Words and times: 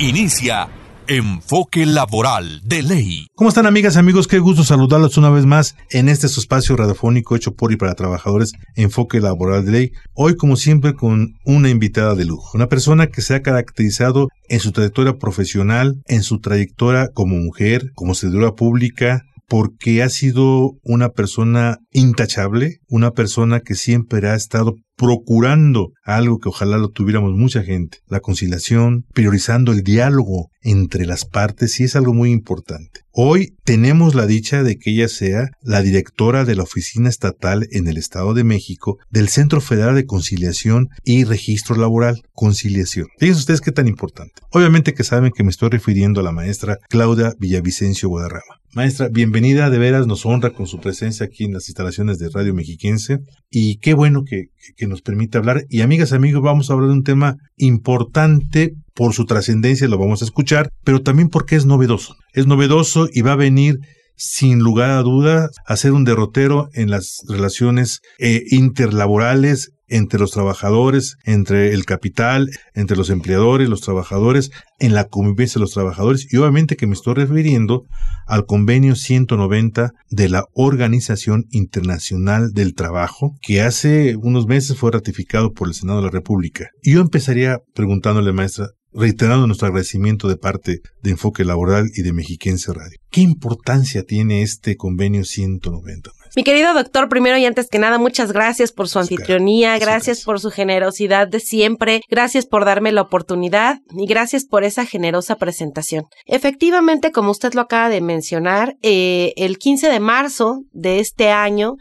Inicia 0.00 0.68
Enfoque 1.08 1.84
Laboral 1.84 2.60
de 2.62 2.84
Ley. 2.84 3.26
¿Cómo 3.34 3.48
están 3.48 3.66
amigas 3.66 3.96
y 3.96 3.98
amigos? 3.98 4.28
Qué 4.28 4.38
gusto 4.38 4.62
saludarlos 4.62 5.16
una 5.16 5.28
vez 5.28 5.44
más 5.44 5.74
en 5.90 6.08
este 6.08 6.28
espacio 6.28 6.76
radiofónico 6.76 7.34
hecho 7.34 7.54
por 7.54 7.72
y 7.72 7.76
para 7.76 7.96
trabajadores 7.96 8.52
Enfoque 8.76 9.18
Laboral 9.20 9.64
de 9.64 9.72
Ley. 9.72 9.92
Hoy 10.14 10.36
como 10.36 10.54
siempre 10.54 10.94
con 10.94 11.34
una 11.44 11.68
invitada 11.68 12.14
de 12.14 12.26
lujo, 12.26 12.52
una 12.54 12.68
persona 12.68 13.08
que 13.08 13.22
se 13.22 13.34
ha 13.34 13.42
caracterizado 13.42 14.28
en 14.48 14.60
su 14.60 14.70
trayectoria 14.70 15.18
profesional, 15.18 15.96
en 16.06 16.22
su 16.22 16.38
trayectoria 16.38 17.08
como 17.12 17.34
mujer, 17.34 17.90
como 17.96 18.14
servidora 18.14 18.52
pública, 18.52 19.22
porque 19.48 20.04
ha 20.04 20.10
sido 20.10 20.74
una 20.84 21.08
persona 21.08 21.78
intachable, 21.90 22.78
una 22.86 23.10
persona 23.10 23.60
que 23.60 23.74
siempre 23.74 24.28
ha 24.28 24.36
estado 24.36 24.76
procurando 24.98 25.92
algo 26.04 26.38
que 26.38 26.48
ojalá 26.48 26.76
lo 26.76 26.90
tuviéramos 26.90 27.32
mucha 27.32 27.62
gente, 27.62 27.98
la 28.08 28.18
conciliación, 28.18 29.06
priorizando 29.14 29.70
el 29.72 29.82
diálogo 29.82 30.50
entre 30.60 31.06
las 31.06 31.24
partes 31.24 31.78
y 31.78 31.84
es 31.84 31.94
algo 31.94 32.12
muy 32.12 32.32
importante. 32.32 33.02
Hoy 33.12 33.54
tenemos 33.64 34.14
la 34.14 34.26
dicha 34.26 34.62
de 34.62 34.76
que 34.76 34.90
ella 34.90 35.08
sea 35.08 35.50
la 35.62 35.82
directora 35.82 36.44
de 36.44 36.56
la 36.56 36.64
Oficina 36.64 37.08
Estatal 37.08 37.68
en 37.70 37.86
el 37.86 37.96
Estado 37.96 38.34
de 38.34 38.44
México 38.44 38.98
del 39.08 39.28
Centro 39.28 39.60
Federal 39.60 39.94
de 39.94 40.06
Conciliación 40.06 40.88
y 41.04 41.24
Registro 41.24 41.76
Laboral, 41.76 42.22
Conciliación. 42.32 43.06
Fíjense 43.18 43.40
ustedes 43.40 43.60
qué 43.60 43.72
tan 43.72 43.86
importante. 43.86 44.34
Obviamente 44.50 44.94
que 44.94 45.04
saben 45.04 45.32
que 45.32 45.44
me 45.44 45.50
estoy 45.50 45.70
refiriendo 45.70 46.20
a 46.20 46.24
la 46.24 46.32
maestra 46.32 46.78
Claudia 46.88 47.34
Villavicencio 47.38 48.08
Guadarrama. 48.08 48.58
Maestra, 48.74 49.08
bienvenida, 49.08 49.70
de 49.70 49.78
veras 49.78 50.06
nos 50.06 50.26
honra 50.26 50.50
con 50.50 50.66
su 50.66 50.78
presencia 50.78 51.24
aquí 51.24 51.44
en 51.44 51.54
las 51.54 51.68
instalaciones 51.68 52.18
de 52.18 52.28
Radio 52.28 52.52
Mexiquense 52.52 53.20
y 53.50 53.78
qué 53.78 53.94
bueno 53.94 54.24
que, 54.24 54.50
que 54.76 54.86
nos 54.88 55.02
permite 55.02 55.38
hablar. 55.38 55.64
Y 55.68 55.82
amigas, 55.82 56.12
amigos, 56.12 56.42
vamos 56.42 56.70
a 56.70 56.72
hablar 56.72 56.88
de 56.88 56.94
un 56.94 57.04
tema 57.04 57.36
importante 57.56 58.72
por 58.94 59.14
su 59.14 59.24
trascendencia, 59.26 59.86
lo 59.88 59.98
vamos 59.98 60.22
a 60.22 60.24
escuchar, 60.24 60.70
pero 60.82 61.02
también 61.02 61.28
porque 61.28 61.56
es 61.56 61.66
novedoso. 61.66 62.16
Es 62.32 62.46
novedoso 62.46 63.08
y 63.12 63.22
va 63.22 63.32
a 63.32 63.36
venir 63.36 63.78
sin 64.16 64.58
lugar 64.58 64.90
a 64.90 65.02
duda 65.02 65.50
a 65.64 65.76
ser 65.76 65.92
un 65.92 66.04
derrotero 66.04 66.68
en 66.74 66.90
las 66.90 67.18
relaciones 67.28 68.00
eh, 68.18 68.42
interlaborales 68.50 69.70
entre 69.88 70.20
los 70.20 70.30
trabajadores, 70.30 71.16
entre 71.24 71.72
el 71.72 71.84
capital, 71.84 72.50
entre 72.74 72.96
los 72.96 73.10
empleadores, 73.10 73.68
los 73.68 73.80
trabajadores, 73.80 74.50
en 74.78 74.94
la 74.94 75.04
convivencia 75.04 75.58
de 75.58 75.62
los 75.62 75.72
trabajadores 75.72 76.32
y 76.32 76.36
obviamente 76.36 76.76
que 76.76 76.86
me 76.86 76.94
estoy 76.94 77.14
refiriendo 77.14 77.84
al 78.26 78.46
convenio 78.46 78.94
190 78.94 79.92
de 80.10 80.28
la 80.28 80.44
Organización 80.54 81.46
Internacional 81.50 82.52
del 82.52 82.74
Trabajo, 82.74 83.34
que 83.42 83.62
hace 83.62 84.16
unos 84.16 84.46
meses 84.46 84.76
fue 84.76 84.92
ratificado 84.92 85.52
por 85.52 85.68
el 85.68 85.74
Senado 85.74 86.00
de 86.00 86.06
la 86.06 86.12
República. 86.12 86.70
Y 86.82 86.92
yo 86.92 87.00
empezaría 87.00 87.58
preguntándole, 87.74 88.32
maestra, 88.32 88.68
reiterando 88.92 89.46
nuestro 89.46 89.68
agradecimiento 89.68 90.28
de 90.28 90.36
parte 90.36 90.80
de 91.02 91.10
Enfoque 91.10 91.44
Laboral 91.44 91.90
y 91.94 92.02
de 92.02 92.12
Mexiquense 92.12 92.72
Radio. 92.72 92.98
¿Qué 93.10 93.20
importancia 93.20 94.02
tiene 94.02 94.42
este 94.42 94.76
convenio 94.76 95.24
190? 95.24 96.10
Mi 96.36 96.44
querido 96.44 96.74
doctor, 96.74 97.08
primero 97.08 97.36
y 97.36 97.44
antes 97.46 97.68
que 97.68 97.78
nada, 97.78 97.98
muchas 97.98 98.32
gracias 98.32 98.72
por 98.72 98.88
su 98.88 98.98
anfitrionía, 98.98 99.78
gracias 99.78 100.24
por 100.24 100.40
su 100.40 100.50
generosidad 100.50 101.26
de 101.26 101.40
siempre, 101.40 102.02
gracias 102.08 102.46
por 102.46 102.64
darme 102.64 102.92
la 102.92 103.02
oportunidad 103.02 103.78
y 103.90 104.06
gracias 104.06 104.44
por 104.44 104.64
esa 104.64 104.84
generosa 104.84 105.36
presentación. 105.36 106.06
Efectivamente, 106.26 107.12
como 107.12 107.30
usted 107.30 107.54
lo 107.54 107.62
acaba 107.62 107.88
de 107.88 108.00
mencionar, 108.00 108.76
eh, 108.82 109.32
el 109.36 109.58
15 109.58 109.88
de 109.88 110.00
marzo 110.00 110.62
de 110.72 111.00
este 111.00 111.30
año, 111.30 111.76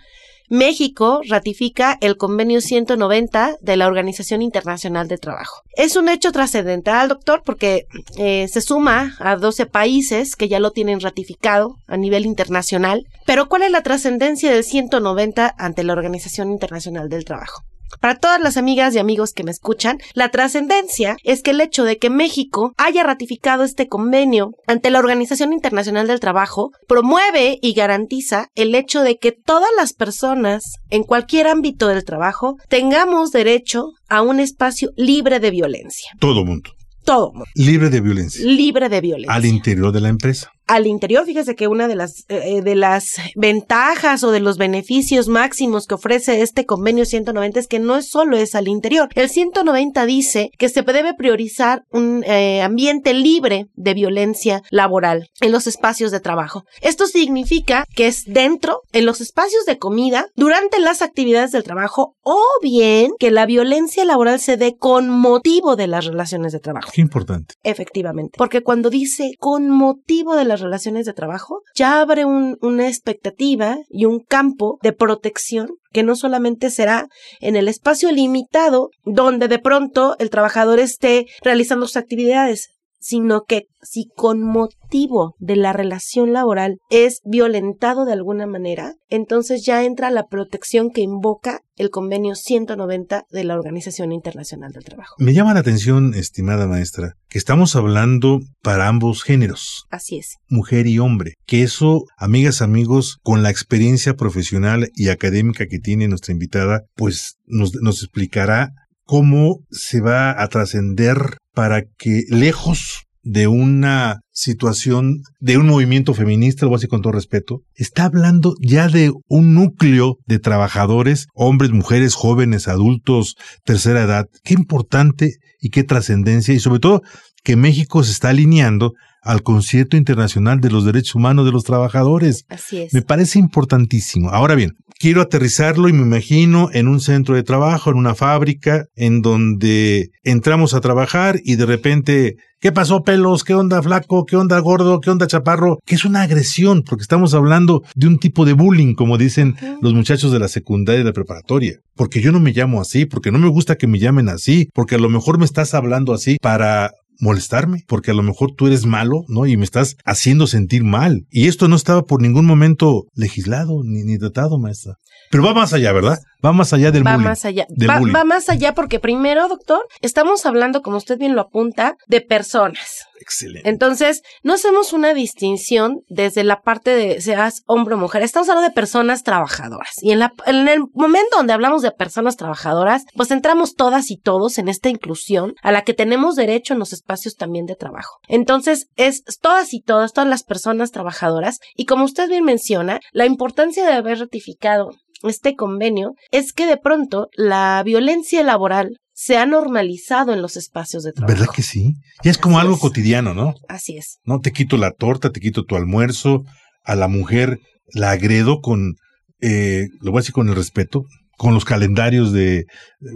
México 0.49 1.21
ratifica 1.27 1.97
el 1.99 2.15
convenio 2.15 2.61
190 2.61 3.57
de 3.59 3.77
la 3.77 3.87
Organización 3.87 4.41
Internacional 4.41 5.07
de 5.07 5.17
Trabajo. 5.17 5.61
Es 5.75 5.95
un 5.97 6.07
hecho 6.07 6.31
trascendental, 6.31 7.09
doctor, 7.09 7.41
porque 7.45 7.87
eh, 8.17 8.47
se 8.47 8.61
suma 8.61 9.15
a 9.19 9.35
12 9.35 9.65
países 9.65 10.35
que 10.35 10.47
ya 10.47 10.59
lo 10.59 10.71
tienen 10.71 11.01
ratificado 11.01 11.75
a 11.87 11.97
nivel 11.97 12.25
internacional. 12.25 13.05
Pero 13.25 13.49
¿cuál 13.49 13.63
es 13.63 13.71
la 13.71 13.83
trascendencia 13.83 14.51
del 14.51 14.63
190 14.63 15.53
ante 15.57 15.83
la 15.83 15.93
Organización 15.93 16.49
Internacional 16.49 17.09
del 17.09 17.25
Trabajo? 17.25 17.63
Para 17.99 18.15
todas 18.15 18.41
las 18.41 18.57
amigas 18.57 18.93
y 18.95 18.99
amigos 18.99 19.33
que 19.33 19.43
me 19.43 19.51
escuchan, 19.51 19.99
la 20.13 20.29
trascendencia 20.29 21.17
es 21.23 21.41
que 21.41 21.51
el 21.51 21.61
hecho 21.61 21.83
de 21.83 21.97
que 21.97 22.09
México 22.09 22.73
haya 22.77 23.03
ratificado 23.03 23.63
este 23.63 23.87
convenio 23.87 24.51
ante 24.67 24.89
la 24.89 24.99
Organización 24.99 25.53
Internacional 25.53 26.07
del 26.07 26.19
Trabajo 26.19 26.71
promueve 26.87 27.59
y 27.61 27.73
garantiza 27.73 28.47
el 28.55 28.75
hecho 28.75 29.01
de 29.01 29.17
que 29.17 29.31
todas 29.31 29.69
las 29.77 29.93
personas 29.93 30.63
en 30.89 31.03
cualquier 31.03 31.47
ámbito 31.47 31.87
del 31.87 32.03
trabajo 32.03 32.57
tengamos 32.69 33.31
derecho 33.31 33.91
a 34.09 34.21
un 34.21 34.39
espacio 34.39 34.91
libre 34.95 35.39
de 35.39 35.51
violencia. 35.51 36.11
Todo 36.19 36.45
mundo. 36.45 36.71
Todo. 37.05 37.31
Libre 37.55 37.89
de 37.89 38.01
violencia. 38.01 38.45
Libre 38.45 38.89
de 38.89 39.01
violencia. 39.01 39.33
Al 39.33 39.45
interior 39.45 39.93
de 39.93 40.01
la 40.01 40.09
empresa 40.09 40.51
al 40.67 40.85
interior, 40.87 41.25
fíjese 41.25 41.55
que 41.55 41.67
una 41.67 41.87
de 41.87 41.95
las, 41.95 42.25
eh, 42.27 42.61
de 42.61 42.75
las 42.75 43.15
ventajas 43.35 44.23
o 44.23 44.31
de 44.31 44.39
los 44.39 44.57
beneficios 44.57 45.27
máximos 45.27 45.87
que 45.87 45.95
ofrece 45.95 46.41
este 46.41 46.65
convenio 46.65 47.05
190 47.05 47.59
es 47.59 47.67
que 47.67 47.79
no 47.79 48.01
solo 48.01 48.37
es 48.37 48.53
al 48.55 48.67
interior. 48.67 49.09
El 49.15 49.29
190 49.29 50.05
dice 50.05 50.51
que 50.57 50.69
se 50.69 50.81
debe 50.81 51.13
priorizar 51.13 51.83
un 51.91 52.23
eh, 52.25 52.61
ambiente 52.61 53.13
libre 53.13 53.67
de 53.75 53.93
violencia 53.93 54.61
laboral 54.69 55.29
en 55.41 55.51
los 55.51 55.67
espacios 55.67 56.11
de 56.11 56.19
trabajo. 56.19 56.63
Esto 56.81 57.07
significa 57.07 57.85
que 57.95 58.07
es 58.07 58.23
dentro, 58.25 58.81
en 58.91 59.05
los 59.05 59.21
espacios 59.21 59.65
de 59.65 59.77
comida, 59.77 60.27
durante 60.35 60.79
las 60.79 61.01
actividades 61.01 61.51
del 61.51 61.63
trabajo 61.63 62.15
o 62.23 62.41
bien 62.61 63.11
que 63.19 63.31
la 63.31 63.45
violencia 63.45 64.05
laboral 64.05 64.39
se 64.39 64.57
dé 64.57 64.75
con 64.77 65.09
motivo 65.09 65.75
de 65.75 65.87
las 65.87 66.05
relaciones 66.05 66.51
de 66.51 66.59
trabajo. 66.59 66.91
Qué 66.93 67.01
importante. 67.01 67.55
Efectivamente. 67.63 68.33
Porque 68.37 68.63
cuando 68.63 68.89
dice 68.89 69.31
con 69.39 69.69
motivo 69.69 70.35
de 70.35 70.45
las 70.45 70.56
relaciones 70.61 71.05
de 71.05 71.13
trabajo, 71.13 71.61
ya 71.75 72.01
abre 72.01 72.25
una 72.25 72.87
expectativa 72.87 73.77
y 73.89 74.05
un 74.05 74.19
campo 74.19 74.79
de 74.81 74.93
protección 74.93 75.69
que 75.91 76.03
no 76.03 76.15
solamente 76.15 76.69
será 76.69 77.07
en 77.39 77.55
el 77.55 77.67
espacio 77.67 78.11
limitado 78.11 78.89
donde 79.03 79.47
de 79.47 79.59
pronto 79.59 80.15
el 80.19 80.29
trabajador 80.29 80.79
esté 80.79 81.25
realizando 81.41 81.87
sus 81.87 81.97
actividades, 81.97 82.76
sino 82.99 83.43
que 83.43 83.67
si 83.81 84.09
con 84.15 84.41
motivo 84.41 85.35
de 85.39 85.55
la 85.55 85.73
relación 85.73 86.33
laboral 86.33 86.77
es 86.89 87.21
violentado 87.23 88.05
de 88.05 88.13
alguna 88.13 88.47
manera, 88.47 88.95
entonces 89.09 89.65
ya 89.65 89.83
entra 89.83 90.11
la 90.11 90.27
protección 90.27 90.89
que 90.91 91.01
invoca 91.01 91.61
el 91.75 91.89
convenio 91.89 92.35
190 92.35 93.25
de 93.29 93.43
la 93.43 93.55
Organización 93.55 94.11
Internacional 94.11 94.71
del 94.71 94.83
Trabajo. 94.83 95.15
Me 95.19 95.33
llama 95.33 95.53
la 95.53 95.59
atención, 95.59 96.13
estimada 96.15 96.67
maestra, 96.67 97.13
que 97.29 97.37
estamos 97.37 97.75
hablando 97.75 98.39
para 98.61 98.87
ambos 98.87 99.23
géneros. 99.23 99.85
Así 99.89 100.17
es. 100.17 100.35
Mujer 100.49 100.87
y 100.87 100.99
hombre. 100.99 101.33
Que 101.45 101.63
eso, 101.63 102.03
amigas, 102.17 102.61
amigos, 102.61 103.17
con 103.21 103.43
la 103.43 103.51
experiencia 103.51 104.15
profesional 104.15 104.89
y 104.95 105.09
académica 105.09 105.67
que 105.67 105.79
tiene 105.79 106.07
nuestra 106.07 106.33
invitada, 106.33 106.81
pues 106.95 107.37
nos, 107.45 107.73
nos 107.81 108.01
explicará 108.01 108.71
cómo 109.07 109.59
se 109.71 110.01
va 110.01 110.41
a 110.41 110.47
trascender 110.49 111.37
para 111.57 111.85
que 111.97 112.25
lejos 112.29 113.07
de 113.23 113.47
una 113.47 114.19
situación, 114.31 115.23
de 115.39 115.57
un 115.57 115.65
movimiento 115.65 116.13
feminista, 116.13 116.65
lo 116.65 116.69
voy 116.69 116.75
a 116.75 116.77
decir 116.77 116.89
con 116.89 117.01
todo 117.01 117.13
respeto, 117.13 117.63
está 117.73 118.03
hablando 118.03 118.53
ya 118.61 118.87
de 118.89 119.11
un 119.27 119.55
núcleo 119.55 120.17
de 120.27 120.37
trabajadores, 120.37 121.25
hombres, 121.33 121.71
mujeres, 121.71 122.13
jóvenes, 122.13 122.67
adultos, 122.67 123.37
tercera 123.65 124.03
edad. 124.03 124.27
Qué 124.43 124.53
importante 124.53 125.31
y 125.59 125.71
qué 125.71 125.83
trascendencia 125.83 126.53
y 126.53 126.59
sobre 126.59 126.79
todo 126.79 127.01
que 127.43 127.55
México 127.55 128.03
se 128.03 128.11
está 128.11 128.29
alineando 128.29 128.93
al 129.27 129.43
concierto 129.43 129.97
internacional 129.97 130.61
de 130.61 130.71
los 130.71 130.85
derechos 130.85 131.15
humanos 131.15 131.45
de 131.45 131.51
los 131.51 131.63
trabajadores. 131.63 132.45
Así 132.49 132.79
es. 132.79 132.93
Me 132.93 133.01
parece 133.01 133.39
importantísimo. 133.39 134.29
Ahora 134.29 134.55
bien, 134.55 134.71
quiero 134.99 135.21
aterrizarlo 135.21 135.89
y 135.89 135.93
me 135.93 136.03
imagino 136.03 136.69
en 136.71 136.87
un 136.87 137.01
centro 137.01 137.35
de 137.35 137.43
trabajo, 137.43 137.91
en 137.91 137.97
una 137.97 138.15
fábrica, 138.15 138.85
en 138.95 139.21
donde 139.21 140.09
entramos 140.23 140.73
a 140.73 140.81
trabajar 140.81 141.39
y 141.43 141.55
de 141.55 141.65
repente, 141.65 142.35
¿qué 142.59 142.71
pasó 142.71 143.03
pelos? 143.03 143.43
¿Qué 143.43 143.53
onda 143.53 143.81
flaco? 143.81 144.25
¿Qué 144.25 144.37
onda 144.37 144.59
gordo? 144.59 144.99
¿Qué 145.01 145.09
onda 145.09 145.27
chaparro? 145.27 145.79
Que 145.85 145.95
es 145.95 146.05
una 146.05 146.21
agresión, 146.21 146.83
porque 146.83 147.01
estamos 147.01 147.33
hablando 147.33 147.83
de 147.95 148.07
un 148.07 148.19
tipo 148.19 148.45
de 148.45 148.53
bullying, 148.53 148.95
como 148.95 149.17
dicen 149.17 149.55
los 149.81 149.93
muchachos 149.93 150.31
de 150.31 150.39
la 150.39 150.47
secundaria 150.47 151.01
y 151.01 151.05
la 151.05 151.13
preparatoria. 151.13 151.79
Porque 151.95 152.21
yo 152.21 152.31
no 152.31 152.39
me 152.39 152.53
llamo 152.53 152.81
así, 152.81 153.05
porque 153.05 153.31
no 153.31 153.39
me 153.39 153.49
gusta 153.49 153.75
que 153.75 153.87
me 153.87 153.99
llamen 153.99 154.29
así, 154.29 154.69
porque 154.73 154.95
a 154.95 154.99
lo 154.99 155.09
mejor 155.09 155.37
me 155.37 155.45
estás 155.45 155.73
hablando 155.73 156.13
así 156.13 156.37
para 156.41 156.91
molestarme, 157.19 157.83
porque 157.87 158.11
a 158.11 158.13
lo 158.13 158.23
mejor 158.23 158.53
tú 158.55 158.67
eres 158.67 158.85
malo, 158.85 159.23
¿no? 159.27 159.45
Y 159.45 159.57
me 159.57 159.65
estás 159.65 159.97
haciendo 160.05 160.47
sentir 160.47 160.83
mal. 160.83 161.25
Y 161.29 161.47
esto 161.47 161.67
no 161.67 161.75
estaba 161.75 162.03
por 162.03 162.21
ningún 162.21 162.45
momento 162.45 163.05
legislado 163.13 163.83
ni, 163.83 164.03
ni 164.03 164.17
tratado, 164.17 164.59
maestra. 164.59 164.97
Pero 165.29 165.43
va 165.43 165.53
más 165.53 165.73
allá, 165.73 165.91
¿verdad? 165.91 166.19
Va 166.45 166.53
más 166.53 166.71
allá 166.71 166.91
del 166.91 167.05
va 167.05 167.17
más 167.17 167.45
allá. 167.45 167.65
Va, 167.89 167.99
va, 167.99 168.23
más 168.23 168.49
allá 168.49 168.73
porque 168.73 168.99
primero, 168.99 169.47
doctor, 169.47 169.87
estamos 170.01 170.45
hablando, 170.45 170.81
como 170.81 170.97
usted 170.97 171.17
bien 171.17 171.35
lo 171.35 171.41
apunta, 171.41 171.95
de 172.07 172.21
personas. 172.21 173.07
Excelente. 173.19 173.67
Entonces, 173.67 174.21
no 174.43 174.53
hacemos 174.53 174.93
una 174.93 175.15
distinción 175.15 176.01
desde 176.07 176.43
la 176.43 176.61
parte 176.61 176.91
de 176.91 177.19
seas 177.21 177.63
hombre 177.65 177.95
o 177.95 177.97
mujer. 177.97 178.21
Estamos 178.21 178.47
hablando 178.47 178.69
de 178.69 178.75
personas 178.75 179.23
trabajadoras. 179.23 179.95
Y 180.01 180.11
en, 180.11 180.19
la, 180.19 180.31
en 180.45 180.67
el 180.67 180.81
momento 180.93 181.37
donde 181.37 181.53
hablamos 181.53 181.81
de 181.81 181.91
personas 181.91 182.37
trabajadoras, 182.37 183.05
pues 183.15 183.31
entramos 183.31 183.73
todas 183.73 184.11
y 184.11 184.17
todos 184.17 184.59
en 184.59 184.69
esta 184.69 184.89
inclusión 184.89 185.55
a 185.63 185.71
la 185.71 185.81
que 185.81 185.95
tenemos 185.95 186.35
derecho 186.35 186.73
en 186.73 186.79
los 186.79 186.93
espacios 186.93 187.35
también 187.35 187.65
de 187.65 187.75
trabajo. 187.75 188.19
Entonces, 188.27 188.87
es 188.95 189.23
todas 189.41 189.73
y 189.73 189.81
todas, 189.81 190.13
todas 190.13 190.29
las 190.29 190.43
personas 190.43 190.91
trabajadoras. 190.91 191.57
Y 191.75 191.85
como 191.85 192.05
usted 192.05 192.29
bien 192.29 192.45
menciona, 192.45 192.99
la 193.11 193.25
importancia 193.25 193.85
de 193.85 193.93
haber 193.93 194.19
ratificado 194.19 194.91
este 195.23 195.55
convenio 195.55 196.13
es 196.31 196.53
que 196.53 196.65
de 196.65 196.77
pronto 196.77 197.29
la 197.35 197.81
violencia 197.83 198.43
laboral 198.43 198.97
se 199.13 199.37
ha 199.37 199.45
normalizado 199.47 200.31
en 200.33 200.41
los 200.43 200.57
espacios 200.57 201.03
de 201.03 201.11
trabajo. 201.11 201.33
¿Verdad 201.33 201.53
que 201.53 201.63
sí? 201.63 201.95
Ya 202.23 202.29
es 202.29 202.37
como 202.37 202.59
algo 202.59 202.77
cotidiano, 202.77 203.33
¿no? 203.33 203.55
Así 203.67 203.97
es. 203.97 204.19
No 204.25 204.39
te 204.39 204.51
quito 204.51 204.77
la 204.77 204.91
torta, 204.91 205.31
te 205.31 205.39
quito 205.39 205.63
tu 205.63 205.75
almuerzo, 205.75 206.43
a 206.83 206.95
la 206.95 207.07
mujer 207.07 207.59
la 207.93 208.11
agredo 208.11 208.61
con, 208.61 208.95
eh, 209.41 209.87
lo 210.01 210.11
voy 210.11 210.19
a 210.19 210.21
decir 210.21 210.33
con 210.33 210.49
el 210.49 210.55
respeto, 210.55 211.05
con 211.35 211.53
los 211.53 211.65
calendarios 211.65 212.31
de 212.31 212.59
eh, 212.59 212.65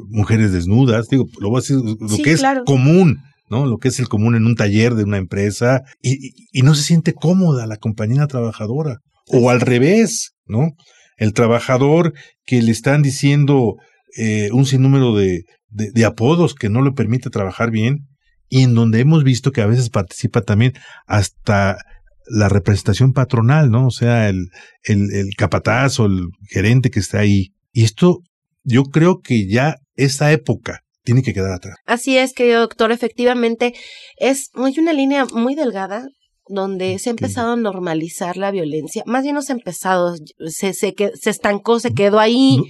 mujeres 0.10 0.52
desnudas, 0.52 1.08
digo, 1.08 1.26
lo 1.40 1.50
voy 1.50 1.60
a 1.60 1.62
decir, 1.62 1.78
lo 1.78 2.24
que 2.24 2.32
es 2.32 2.44
común, 2.66 3.20
¿no? 3.50 3.66
Lo 3.66 3.78
que 3.78 3.90
es 3.90 4.00
el 4.00 4.08
común 4.08 4.36
en 4.36 4.46
un 4.46 4.56
taller 4.56 4.96
de 4.96 5.04
una 5.04 5.18
empresa, 5.18 5.82
y, 6.02 6.32
y 6.52 6.62
no 6.64 6.74
se 6.74 6.84
siente 6.84 7.14
cómoda 7.14 7.68
la 7.68 7.78
compañera 7.78 8.28
trabajadora, 8.28 8.98
o 9.28 9.50
al 9.50 9.62
revés, 9.62 10.32
¿no? 10.46 10.72
El 11.22 11.34
trabajador 11.34 12.14
que 12.46 12.64
le 12.64 12.72
están 12.72 13.04
diciendo 13.04 13.76
eh, 14.18 14.50
un 14.54 14.66
sinnúmero 14.66 15.16
de, 15.16 15.46
apodos 16.04 16.56
que 16.56 16.68
no 16.68 16.82
le 16.82 16.94
permite 16.94 17.30
trabajar 17.30 17.70
bien 17.70 18.08
y 18.50 18.64
en 18.64 18.74
donde 18.74 19.02
hemos 19.02 19.24
visto 19.24 19.52
que 19.52 19.62
a 19.62 19.68
veces 19.68 19.92
participa 19.92 20.42
también 20.42 20.74
hasta 21.06 21.78
la 22.26 22.50
representación 22.50 23.14
patronal, 23.14 23.70
¿no? 23.70 23.86
O 23.86 23.92
sea, 23.92 24.30
el, 24.30 24.48
el, 24.84 25.30
capataz 25.38 26.00
o 26.00 26.08
el 26.08 26.26
gerente 26.50 26.90
que 26.90 27.00
está 27.00 27.20
ahí. 27.20 27.54
Y 27.72 27.84
esto 27.84 28.22
yo 28.64 28.86
creo 28.86 29.20
que 29.22 29.48
ya 29.48 29.76
esta 29.96 30.32
época 30.32 30.80
tiene 31.04 31.22
que 31.22 31.36
quedar 31.36 31.54
atrás. 31.54 31.76
Así 31.86 32.18
es, 32.18 32.34
querido 32.34 32.62
doctor, 32.62 32.92
efectivamente 32.92 33.76
es 34.18 34.50
hay 34.56 34.80
una 34.80 34.94
línea 34.94 35.26
muy 35.26 35.54
delgada 35.54 36.08
donde 36.52 37.00
se 37.00 37.10
ha 37.10 37.12
empezado 37.12 37.54
a 37.54 37.56
normalizar 37.56 38.38
la 38.38 38.52
violencia. 38.52 39.04
Más 39.06 39.24
bien 39.24 39.36
no 39.36 39.42
se 39.42 39.54
ha 39.54 39.56
empezado, 39.56 40.16
se, 40.48 40.74
se, 40.74 40.94
se 40.96 41.30
estancó, 41.30 41.80
se 41.80 41.94
quedó 41.94 42.20
ahí 42.20 42.62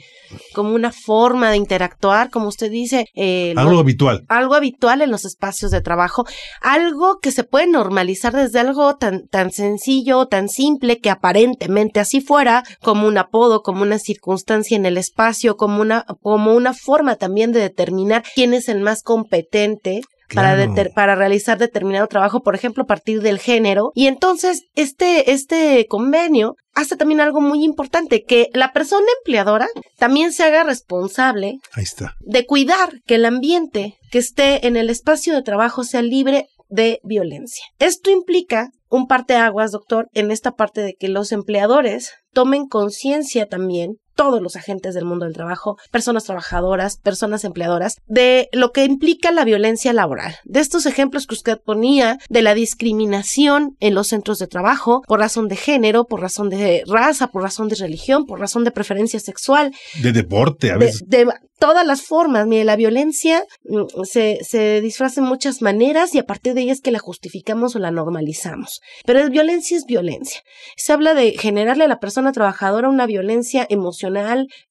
como 0.54 0.74
una 0.74 0.92
forma 0.92 1.52
de 1.52 1.58
interactuar, 1.58 2.30
como 2.30 2.48
usted 2.48 2.72
dice. 2.72 3.08
Eh, 3.16 3.54
algo 3.58 3.80
habitual. 3.80 4.26
Algo 4.28 4.56
habitual 4.56 5.02
en 5.02 5.12
los 5.12 5.26
espacios 5.26 5.72
de 5.72 5.82
trabajo. 5.82 6.26
Algo 6.62 7.20
que 7.20 7.32
se 7.32 7.44
puede 7.44 7.68
normalizar 7.68 8.34
desde 8.34 8.60
algo 8.60 8.96
tan, 8.96 9.28
tan 9.28 9.52
sencillo, 9.52 10.26
tan 10.28 10.50
simple, 10.50 11.00
que 11.00 11.10
aparentemente 11.10 12.00
así 12.00 12.22
fuera, 12.22 12.64
como 12.82 13.08
un 13.08 13.18
apodo, 13.18 13.62
como 13.62 13.84
una 13.84 14.00
circunstancia 14.00 14.78
en 14.78 14.86
el 14.86 14.98
espacio, 14.98 15.58
como 15.58 15.82
una, 15.82 16.06
como 16.22 16.54
una 16.54 16.74
forma 16.74 17.16
también 17.16 17.52
de 17.52 17.60
determinar 17.60 18.24
quién 18.36 18.54
es 18.54 18.70
el 18.70 18.82
más 18.82 19.04
competente 19.04 20.02
para, 20.34 20.58
para 20.94 21.16
realizar 21.16 21.58
determinado 21.58 22.08
trabajo, 22.08 22.42
por 22.42 22.56
ejemplo, 22.56 22.84
a 22.84 22.88
partir 22.88 23.22
del 23.22 23.40
género. 23.40 23.92
Y 23.96 24.08
entonces, 24.08 24.64
este, 24.76 25.32
este 25.32 25.86
convenio 25.88 26.56
hace 26.74 26.96
también 26.96 27.22
algo 27.22 27.42
muy 27.42 27.64
importante, 27.64 28.24
que 28.24 28.50
la 28.54 28.72
persona 28.72 29.06
empleadora 29.20 29.68
también 29.98 30.32
se 30.32 30.44
haga 30.44 30.64
responsable 30.64 31.60
Ahí 31.74 31.84
está. 31.84 32.16
de 32.22 32.46
cuidar 32.46 33.02
que 33.06 33.16
el 33.16 33.26
ambiente 33.26 33.98
que 34.10 34.20
esté 34.20 34.68
en 34.68 34.78
el 34.78 34.90
espacio 34.90 35.34
de 35.34 35.42
trabajo 35.42 35.84
sea 35.84 36.02
libre 36.02 36.48
de 36.70 37.00
violencia. 37.04 37.66
Esto 37.80 38.10
implica 38.12 38.70
un 38.90 39.08
parteaguas, 39.08 39.72
doctor, 39.72 40.08
en 40.14 40.32
esta 40.32 40.52
parte 40.52 40.82
de 40.82 40.94
que 40.94 41.08
los 41.08 41.32
empleadores 41.32 42.14
tomen 42.34 42.68
conciencia 42.68 43.48
también 43.48 43.98
todos 44.22 44.40
los 44.40 44.56
agentes 44.56 44.94
del 44.94 45.04
mundo 45.04 45.26
del 45.26 45.34
trabajo, 45.34 45.80
personas 45.90 46.26
trabajadoras, 46.26 46.98
personas 46.98 47.44
empleadoras, 47.44 47.96
de 48.06 48.50
lo 48.52 48.72
que 48.72 48.86
implica 48.86 49.32
la 49.32 49.46
violencia 49.46 49.94
laboral. 49.94 50.36
De 50.44 50.60
estos 50.60 50.86
ejemplos 50.86 51.26
que 51.26 51.34
usted 51.34 51.58
ponía 51.60 52.20
de 52.30 52.44
la 52.44 52.54
discriminación 52.54 53.76
en 53.80 53.96
los 53.96 54.10
centros 54.10 54.38
de 54.38 54.46
trabajo 54.46 55.02
por 55.08 55.22
razón 55.22 55.48
de 55.48 55.56
género, 55.56 56.06
por 56.06 56.22
razón 56.22 56.50
de 56.50 56.84
raza, 56.86 57.30
por 57.30 57.42
razón 57.42 57.68
de 57.68 57.78
religión, 57.78 58.28
por 58.28 58.40
razón 58.40 58.64
de 58.64 58.70
preferencia 58.70 59.20
sexual. 59.20 59.74
De 60.04 60.12
deporte, 60.12 60.70
a 60.70 60.78
veces. 60.78 61.02
De, 61.08 61.26
todas 61.62 61.86
las 61.86 62.02
formas. 62.02 62.48
Mire, 62.48 62.66
la 62.66 62.76
violencia 62.76 63.46
mm, 63.64 64.04
se, 64.04 64.40
se 64.44 64.82
disfraza 64.82 65.22
en 65.22 65.28
muchas 65.28 65.62
maneras 65.62 66.14
y 66.16 66.20
a 66.20 66.26
partir 66.26 66.56
de 66.56 66.62
ellas 66.62 66.82
que 66.82 66.92
la 66.92 67.00
justificamos 67.00 67.76
o 67.76 67.80
la 67.80 67.92
normalizamos. 67.92 68.82
Pero 69.06 69.30
violencia 69.30 69.78
es 69.78 69.86
violencia. 69.86 70.42
Se 70.76 70.92
habla 70.92 71.14
de 71.14 71.34
generarle 71.38 71.84
a 71.86 71.88
la 71.88 72.00
persona 72.00 72.32
trabajadora 72.32 72.90
una 72.90 73.06
violencia 73.06 73.66
emocional, 73.70 74.11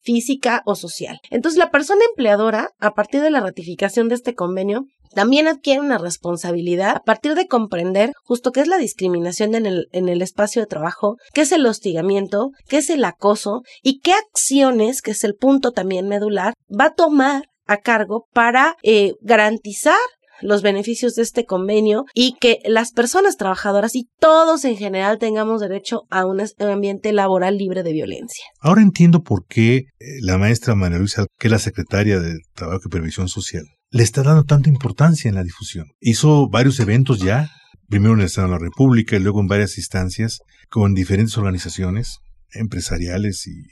física 0.01 0.63
o 0.67 0.75
social. 0.75 1.19
Entonces, 1.31 1.59
la 1.59 1.71
persona 1.71 2.03
empleadora, 2.09 2.71
a 2.79 2.93
partir 2.93 3.21
de 3.21 3.31
la 3.31 3.41
ratificación 3.41 4.09
de 4.09 4.15
este 4.15 4.35
convenio, 4.35 4.85
también 5.15 5.49
adquiere 5.49 5.81
una 5.81 5.99
responsabilidad 5.99 6.97
a 6.97 7.03
partir 7.03 7.35
de 7.35 7.49
comprender 7.49 8.13
justo 8.23 8.53
qué 8.53 8.61
es 8.61 8.69
la 8.69 8.79
discriminación 8.79 9.55
en 9.55 9.67
el, 9.67 9.89
en 9.93 10.09
el 10.09 10.23
espacio 10.23 10.63
de 10.63 10.67
trabajo, 10.67 11.17
qué 11.35 11.41
es 11.43 11.53
el 11.53 11.67
hostigamiento, 11.67 12.51
qué 12.69 12.79
es 12.79 12.91
el 12.91 13.05
acoso 13.05 13.63
y 13.83 13.99
qué 13.99 14.13
acciones, 14.13 15.03
que 15.03 15.11
es 15.11 15.25
el 15.25 15.35
punto 15.35 15.73
también 15.73 16.07
medular, 16.07 16.55
va 16.71 16.87
a 16.87 16.95
tomar 16.95 17.49
a 17.67 17.79
cargo 17.79 18.27
para 18.33 18.77
eh, 18.83 19.15
garantizar 19.21 19.99
los 20.43 20.63
beneficios 20.63 21.15
de 21.15 21.23
este 21.23 21.45
convenio 21.45 22.05
y 22.15 22.37
que 22.41 22.59
las 22.65 22.93
personas 22.93 23.37
trabajadoras 23.37 23.95
y 23.95 24.09
todos 24.19 24.65
en 24.65 24.77
general 24.77 25.19
tengamos 25.19 25.61
derecho 25.61 26.03
a 26.11 26.27
un 26.27 26.43
ambiente 26.59 27.13
laboral 27.13 27.57
libre 27.57 27.83
de 27.83 27.93
violencia. 27.93 28.45
Ahora 28.61 28.83
entiendo 28.83 29.23
por 29.23 29.47
qué 29.47 29.77
eh, 29.77 29.85
la 30.21 30.39
maestra 30.39 30.75
María 30.75 30.99
Luisa, 30.99 31.27
que 31.39 31.49
es 31.49 31.53
la 31.53 31.59
secretaria 31.59 32.21
de 32.21 32.39
Trabajo 32.55 32.83
y 32.87 32.89
Previsión 32.91 33.29
Social, 33.29 33.65
le 33.91 34.03
está 34.03 34.23
dando 34.23 34.45
tanta 34.45 34.69
importancia 34.69 35.29
en 35.29 35.35
la 35.35 35.43
difusión. 35.43 35.87
Hizo 36.01 36.49
varios 36.49 36.79
eventos 36.81 37.21
ya, 37.21 37.51
primero 37.89 38.15
en 38.15 38.21
el 38.21 38.27
Estado 38.27 38.49
de 38.49 38.53
la 38.53 38.59
República 38.59 39.17
y 39.17 39.21
luego 39.21 39.41
en 39.41 39.49
varias 39.49 39.79
instancias 39.79 40.39
con 40.69 40.95
diferentes 40.95 41.37
organizaciones 41.37 42.19
empresariales 42.53 43.47
y 43.47 43.63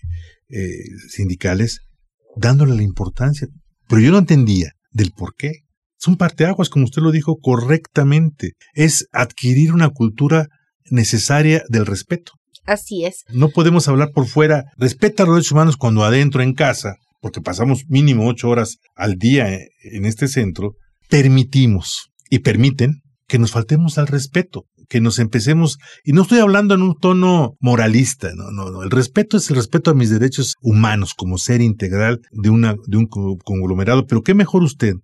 eh, 0.51 0.83
sindicales, 1.09 1.81
dándole 2.37 2.75
la 2.75 2.83
importancia. 2.83 3.49
Pero 3.89 4.01
yo 4.03 4.11
no 4.11 4.19
entendía 4.19 4.73
del 4.91 5.13
por 5.13 5.35
qué. 5.37 5.53
Es 6.01 6.07
un 6.07 6.17
parteaguas, 6.17 6.69
como 6.69 6.85
usted 6.85 7.03
lo 7.03 7.11
dijo 7.11 7.37
correctamente. 7.41 8.53
Es 8.75 9.09
adquirir 9.13 9.73
una 9.73 9.91
cultura 9.91 10.49
necesaria 10.91 11.63
del 11.69 11.87
respeto. 11.87 12.33
Así 12.65 13.05
es. 13.05 13.25
No 13.31 13.49
podemos 13.49 13.89
hablar 13.89 14.11
por 14.15 14.27
fuera, 14.27 14.65
respeta 14.77 15.25
los 15.25 15.35
derechos 15.37 15.53
humanos 15.53 15.77
cuando 15.77 16.05
adentro 16.05 16.43
en 16.43 16.55
casa 16.55 16.97
porque 17.21 17.41
pasamos 17.41 17.85
mínimo 17.89 18.29
ocho 18.29 18.49
horas 18.49 18.79
al 18.95 19.17
día 19.17 19.53
eh, 19.53 19.69
en 19.83 20.05
este 20.05 20.29
centro, 20.29 20.75
permitimos 21.09 22.11
y 22.31 22.41
permiten 22.41 23.03
que 23.27 23.39
nos 23.39 23.53
faltemos 23.53 23.99
al 23.99 24.07
respeto, 24.07 24.65
que 24.89 25.01
nos 25.01 25.19
empecemos, 25.19 25.79
y 26.03 26.13
no 26.13 26.23
estoy 26.23 26.39
hablando 26.39 26.75
en 26.75 26.83
un 26.83 26.97
tono 26.97 27.57
moralista, 27.61 28.31
no, 28.35 28.51
no, 28.51 28.71
no, 28.71 28.83
el 28.83 28.91
respeto 28.91 29.37
es 29.37 29.51
el 29.51 29.57
respeto 29.57 29.91
a 29.91 29.95
mis 29.95 30.11
derechos 30.11 30.55
humanos 30.63 31.13
como 31.15 31.37
ser 31.37 31.61
integral 31.61 32.21
de, 32.31 32.49
una, 32.49 32.75
de 32.87 32.97
un 32.97 33.07
conglomerado, 33.07 34.07
pero 34.07 34.23
qué 34.23 34.33
mejor 34.35 34.63
usted, 34.63 34.95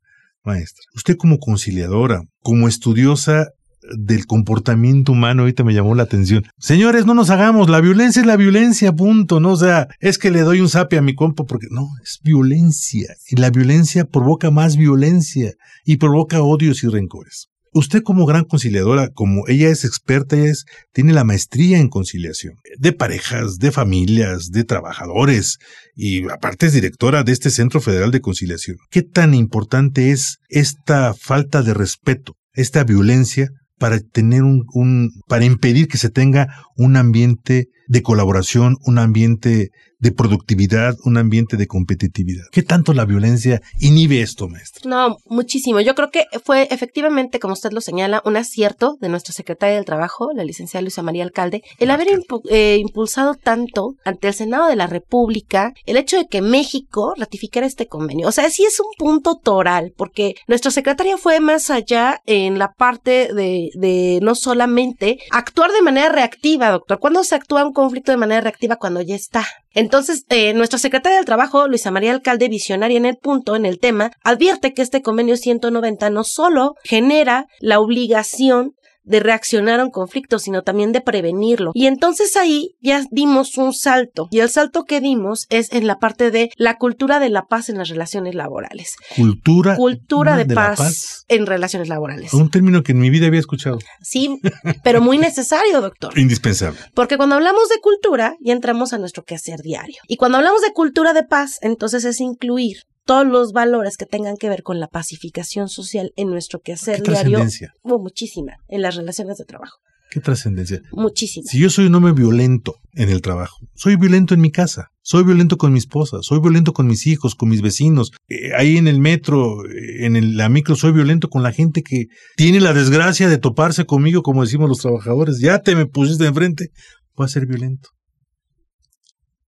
maestra, 0.44 0.84
usted 0.94 1.16
como 1.16 1.38
conciliadora, 1.38 2.22
como 2.40 2.68
estudiosa 2.68 3.48
del 3.96 4.26
comportamiento 4.26 5.12
humano 5.12 5.42
ahorita 5.42 5.64
me 5.64 5.74
llamó 5.74 5.94
la 5.94 6.04
atención. 6.04 6.44
Señores, 6.58 7.06
no 7.06 7.14
nos 7.14 7.30
hagamos, 7.30 7.68
la 7.68 7.80
violencia 7.80 8.20
es 8.20 8.26
la 8.26 8.36
violencia, 8.36 8.92
punto, 8.92 9.40
no 9.40 9.56
sea, 9.56 9.88
es 10.00 10.18
que 10.18 10.30
le 10.30 10.40
doy 10.40 10.60
un 10.60 10.68
sape 10.68 10.96
a 10.96 11.02
mi 11.02 11.14
compa 11.14 11.44
porque 11.44 11.66
no, 11.70 11.88
es 12.02 12.20
violencia 12.22 13.14
y 13.28 13.36
la 13.36 13.50
violencia 13.50 14.04
provoca 14.04 14.50
más 14.50 14.76
violencia 14.76 15.52
y 15.84 15.96
provoca 15.96 16.42
odios 16.42 16.82
y 16.84 16.88
rencores. 16.88 17.48
Usted 17.76 18.04
como 18.04 18.24
gran 18.24 18.44
conciliadora, 18.44 19.08
como 19.08 19.48
ella 19.48 19.68
es 19.68 19.84
experta, 19.84 20.36
ella 20.36 20.52
es, 20.52 20.64
tiene 20.92 21.12
la 21.12 21.24
maestría 21.24 21.78
en 21.80 21.88
conciliación, 21.88 22.54
de 22.78 22.92
parejas, 22.92 23.58
de 23.58 23.72
familias, 23.72 24.50
de 24.50 24.62
trabajadores, 24.62 25.58
y 25.96 26.30
aparte 26.30 26.66
es 26.66 26.72
directora 26.72 27.24
de 27.24 27.32
este 27.32 27.50
Centro 27.50 27.80
Federal 27.80 28.12
de 28.12 28.20
Conciliación. 28.20 28.76
¿Qué 28.90 29.02
tan 29.02 29.34
importante 29.34 30.12
es 30.12 30.38
esta 30.48 31.14
falta 31.14 31.62
de 31.62 31.74
respeto, 31.74 32.34
esta 32.52 32.84
violencia 32.84 33.48
para 33.76 33.98
tener 33.98 34.44
un, 34.44 35.10
para 35.26 35.44
impedir 35.44 35.88
que 35.88 35.98
se 35.98 36.10
tenga 36.10 36.46
un 36.76 36.96
ambiente 36.96 37.66
de 37.88 38.02
colaboración, 38.02 38.76
un 38.86 38.98
ambiente 38.98 39.70
de 40.04 40.12
productividad, 40.12 40.96
un 41.04 41.16
ambiente 41.16 41.56
de 41.56 41.66
competitividad. 41.66 42.44
¿Qué 42.52 42.62
tanto 42.62 42.92
la 42.92 43.06
violencia 43.06 43.62
inhibe 43.80 44.20
esto, 44.20 44.48
maestro? 44.48 44.88
No, 44.88 45.16
muchísimo. 45.24 45.80
Yo 45.80 45.94
creo 45.94 46.10
que 46.10 46.26
fue 46.44 46.68
efectivamente, 46.70 47.40
como 47.40 47.54
usted 47.54 47.72
lo 47.72 47.80
señala, 47.80 48.20
un 48.26 48.36
acierto 48.36 48.98
de 49.00 49.08
nuestra 49.08 49.32
secretaria 49.32 49.76
del 49.76 49.86
Trabajo, 49.86 50.28
la 50.34 50.44
licenciada 50.44 50.82
Luisa 50.82 51.02
María 51.02 51.24
Alcalde, 51.24 51.62
el 51.78 51.90
haber 51.90 52.08
eh, 52.50 52.76
impulsado 52.78 53.34
tanto 53.34 53.94
ante 54.04 54.28
el 54.28 54.34
Senado 54.34 54.68
de 54.68 54.76
la 54.76 54.86
República 54.86 55.72
el 55.86 55.96
hecho 55.96 56.18
de 56.18 56.26
que 56.26 56.42
México 56.42 57.14
ratificara 57.16 57.66
este 57.66 57.86
convenio. 57.86 58.28
O 58.28 58.32
sea, 58.32 58.50
sí 58.50 58.64
es 58.64 58.78
un 58.80 58.92
punto 58.98 59.36
toral, 59.42 59.94
porque 59.96 60.34
nuestra 60.46 60.70
secretaria 60.70 61.16
fue 61.16 61.40
más 61.40 61.70
allá 61.70 62.20
en 62.26 62.58
la 62.58 62.72
parte 62.72 63.32
de, 63.32 63.70
de 63.74 64.18
no 64.20 64.34
solamente 64.34 65.18
actuar 65.30 65.72
de 65.72 65.80
manera 65.80 66.10
reactiva, 66.10 66.70
doctor. 66.70 66.98
¿Cuándo 66.98 67.24
se 67.24 67.36
actúa 67.36 67.64
un 67.64 67.72
conflicto 67.72 68.12
de 68.12 68.18
manera 68.18 68.42
reactiva? 68.42 68.76
Cuando 68.76 69.00
ya 69.00 69.14
está. 69.14 69.46
Entonces, 69.74 70.24
eh, 70.28 70.54
nuestra 70.54 70.78
secretaria 70.78 71.16
del 71.16 71.26
Trabajo, 71.26 71.66
Luisa 71.68 71.90
María 71.90 72.12
Alcalde, 72.12 72.48
visionaria 72.48 72.96
en 72.96 73.06
el 73.06 73.16
punto, 73.16 73.56
en 73.56 73.66
el 73.66 73.80
tema, 73.80 74.12
advierte 74.22 74.72
que 74.72 74.82
este 74.82 75.02
convenio 75.02 75.36
190 75.36 76.10
no 76.10 76.24
solo 76.24 76.76
genera 76.84 77.46
la 77.60 77.80
obligación 77.80 78.74
de 79.04 79.20
reaccionar 79.20 79.80
a 79.80 79.84
un 79.84 79.90
conflicto, 79.90 80.38
sino 80.38 80.62
también 80.62 80.92
de 80.92 81.00
prevenirlo. 81.00 81.70
Y 81.74 81.86
entonces 81.86 82.36
ahí 82.36 82.76
ya 82.80 83.04
dimos 83.10 83.56
un 83.56 83.72
salto. 83.72 84.28
Y 84.30 84.40
el 84.40 84.50
salto 84.50 84.84
que 84.84 85.00
dimos 85.00 85.46
es 85.50 85.72
en 85.72 85.86
la 85.86 85.98
parte 85.98 86.30
de 86.30 86.50
la 86.56 86.78
cultura 86.78 87.20
de 87.20 87.30
la 87.30 87.46
paz 87.46 87.68
en 87.68 87.78
las 87.78 87.88
relaciones 87.88 88.34
laborales. 88.34 88.96
Cultura, 89.16 89.76
cultura 89.76 90.36
de, 90.36 90.46
paz, 90.46 91.24
en 91.28 91.46
relaciones 91.46 91.88
laborales. 91.88 92.32
Un 92.34 92.50
término 92.50 92.82
que 92.82 92.92
en 92.92 92.98
mi 92.98 93.10
vida 93.10 93.26
había 93.26 93.40
escuchado. 93.40 93.78
Sí, 94.00 94.40
pero 94.82 95.00
muy 95.00 95.18
necesario, 95.18 95.80
doctor. 95.80 96.18
Indispensable. 96.18 96.78
Porque 96.94 97.16
cuando 97.16 97.36
hablamos 97.36 97.68
de 97.68 97.80
cultura, 97.80 98.36
ya 98.40 98.52
entramos 98.52 98.92
a 98.92 98.98
nuestro 98.98 99.24
quehacer 99.24 99.60
diario. 99.60 99.96
Y 100.08 100.16
cuando 100.16 100.38
hablamos 100.38 100.62
de 100.62 100.72
cultura 100.72 101.12
de 101.12 101.24
paz, 101.24 101.58
entonces 101.62 102.04
es 102.04 102.20
incluir 102.20 102.78
todos 103.04 103.26
los 103.26 103.52
valores 103.52 103.96
que 103.96 104.06
tengan 104.06 104.36
que 104.36 104.48
ver 104.48 104.62
con 104.62 104.80
la 104.80 104.88
pacificación 104.88 105.68
social 105.68 106.12
en 106.16 106.28
nuestro 106.30 106.60
quehacer 106.60 107.02
¿Qué 107.02 107.10
diario. 107.10 107.44
Hubo 107.82 107.98
muchísima 107.98 108.56
en 108.68 108.82
las 108.82 108.96
relaciones 108.96 109.38
de 109.38 109.44
trabajo. 109.44 109.78
¿Qué 110.10 110.20
trascendencia? 110.20 110.80
Muchísima. 110.92 111.44
Si 111.50 111.58
yo 111.58 111.70
soy 111.70 111.86
un 111.86 111.94
hombre 111.96 112.12
violento 112.12 112.76
en 112.92 113.08
el 113.10 113.20
trabajo, 113.20 113.56
soy 113.74 113.96
violento 113.96 114.32
en 114.34 114.40
mi 114.40 114.52
casa, 114.52 114.90
soy 115.02 115.24
violento 115.24 115.56
con 115.56 115.72
mi 115.72 115.78
esposa, 115.80 116.18
soy 116.20 116.38
violento 116.38 116.72
con 116.72 116.86
mis 116.86 117.06
hijos, 117.08 117.34
con 117.34 117.48
mis 117.48 117.62
vecinos, 117.62 118.12
eh, 118.28 118.52
ahí 118.56 118.76
en 118.76 118.86
el 118.86 119.00
metro, 119.00 119.64
eh, 119.64 120.06
en 120.06 120.14
el- 120.14 120.36
la 120.36 120.48
micro, 120.48 120.76
soy 120.76 120.92
violento 120.92 121.28
con 121.28 121.42
la 121.42 121.50
gente 121.52 121.82
que 121.82 122.04
tiene 122.36 122.60
la 122.60 122.72
desgracia 122.72 123.28
de 123.28 123.38
toparse 123.38 123.86
conmigo, 123.86 124.22
como 124.22 124.42
decimos 124.44 124.68
los 124.68 124.78
trabajadores, 124.78 125.40
ya 125.40 125.58
te 125.58 125.74
me 125.74 125.86
pusiste 125.86 126.26
enfrente, 126.26 126.68
voy 127.16 127.24
a 127.24 127.28
ser 127.28 127.46
violento. 127.46 127.88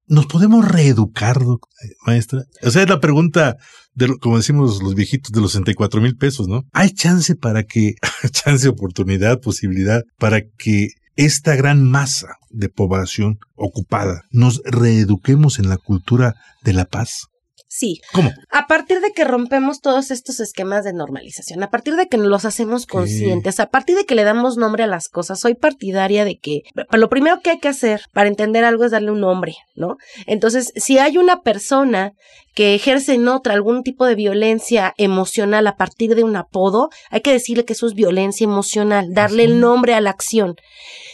¿Nos 0.08 0.26
podemos 0.26 0.68
reeducar, 0.68 1.38
eh, 1.38 1.90
maestra? 2.06 2.44
O 2.62 2.72
sea, 2.72 2.84
es 2.84 2.90
la 2.90 3.00
pregunta, 3.00 3.58
de 3.94 4.18
como 4.20 4.38
decimos 4.38 4.84
los 4.84 4.96
viejitos, 4.96 5.32
de 5.32 5.42
los 5.42 5.52
64 5.52 6.02
mil 6.02 6.18
pesos, 6.18 6.48
¿no? 6.48 6.64
¿Hay 6.74 6.92
chance 6.92 7.36
para 7.36 7.64
que, 7.64 7.96
chance, 8.32 8.68
oportunidad, 8.68 9.40
posibilidad, 9.40 10.04
para 10.18 10.42
que 10.42 10.90
esta 11.16 11.56
gran 11.56 11.84
masa 11.84 12.36
de 12.50 12.70
población 12.70 13.38
ocupada 13.56 14.24
nos 14.32 14.62
reeduquemos 14.66 15.60
en 15.60 15.70
la 15.70 15.78
cultura 15.78 16.36
de 16.64 16.74
la 16.74 16.86
paz? 16.86 17.28
Sí. 17.76 18.02
¿Cómo? 18.14 18.32
A 18.52 18.68
partir 18.68 19.02
de 19.02 19.14
que 19.14 19.24
rompemos 19.24 19.82
todos 19.82 20.12
estos 20.12 20.40
esquemas 20.40 20.84
de 20.84 20.94
normalización, 20.94 21.64
a 21.64 21.72
partir 21.72 21.96
de 21.96 22.08
que 22.08 22.18
los 22.18 22.46
hacemos 22.46 22.86
conscientes, 22.86 23.60
a 23.60 23.72
partir 23.72 23.96
de 23.96 24.06
que 24.06 24.14
le 24.14 24.24
damos 24.24 24.58
nombre 24.58 24.84
a 24.84 24.88
las 24.88 25.10
cosas, 25.10 25.40
soy 25.40 25.56
partidaria 25.56 26.24
de 26.24 26.38
que 26.38 26.62
lo 26.92 27.10
primero 27.10 27.40
que 27.42 27.50
hay 27.50 27.60
que 27.60 27.70
hacer 27.70 28.04
para 28.14 28.30
entender 28.30 28.64
algo 28.64 28.86
es 28.86 28.92
darle 28.92 29.10
un 29.10 29.22
nombre, 29.22 29.56
¿no? 29.74 29.98
Entonces, 30.28 30.72
si 30.76 31.00
hay 31.00 31.18
una 31.18 31.42
persona 31.42 32.14
que 32.54 32.76
ejerce 32.76 33.16
en 33.16 33.28
otra 33.28 33.54
algún 33.54 33.84
tipo 33.84 34.06
de 34.06 34.16
violencia 34.16 34.94
emocional 34.98 35.68
a 35.68 35.76
partir 35.76 36.16
de 36.16 36.24
un 36.24 36.36
apodo, 36.36 36.90
hay 37.10 37.22
que 37.22 37.32
decirle 37.32 37.66
que 37.66 37.74
eso 37.74 37.88
es 37.88 37.94
violencia 37.94 38.46
emocional, 38.46 39.14
darle 39.14 39.44
el 39.44 39.60
nombre 39.60 39.94
a 39.94 40.02
la 40.02 40.12
acción. 40.12 40.56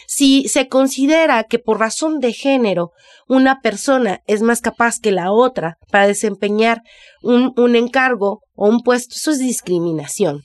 Si 0.06 0.48
se 0.48 0.68
considera 0.68 1.44
que 1.44 1.58
por 1.58 1.78
razón 1.78 2.20
de 2.20 2.32
género 2.32 2.90
una 3.28 3.60
persona 3.60 4.20
es 4.26 4.42
más 4.42 4.60
capaz 4.60 4.98
que 5.00 5.12
la 5.12 5.32
otra 5.32 5.78
para 5.90 6.08
desempeñar 6.08 6.82
un, 7.22 7.52
un 7.56 7.76
encargo 7.76 8.40
o 8.54 8.68
un 8.68 8.80
puesto, 8.80 9.14
eso 9.16 9.30
es 9.30 9.38
discriminación. 9.38 10.42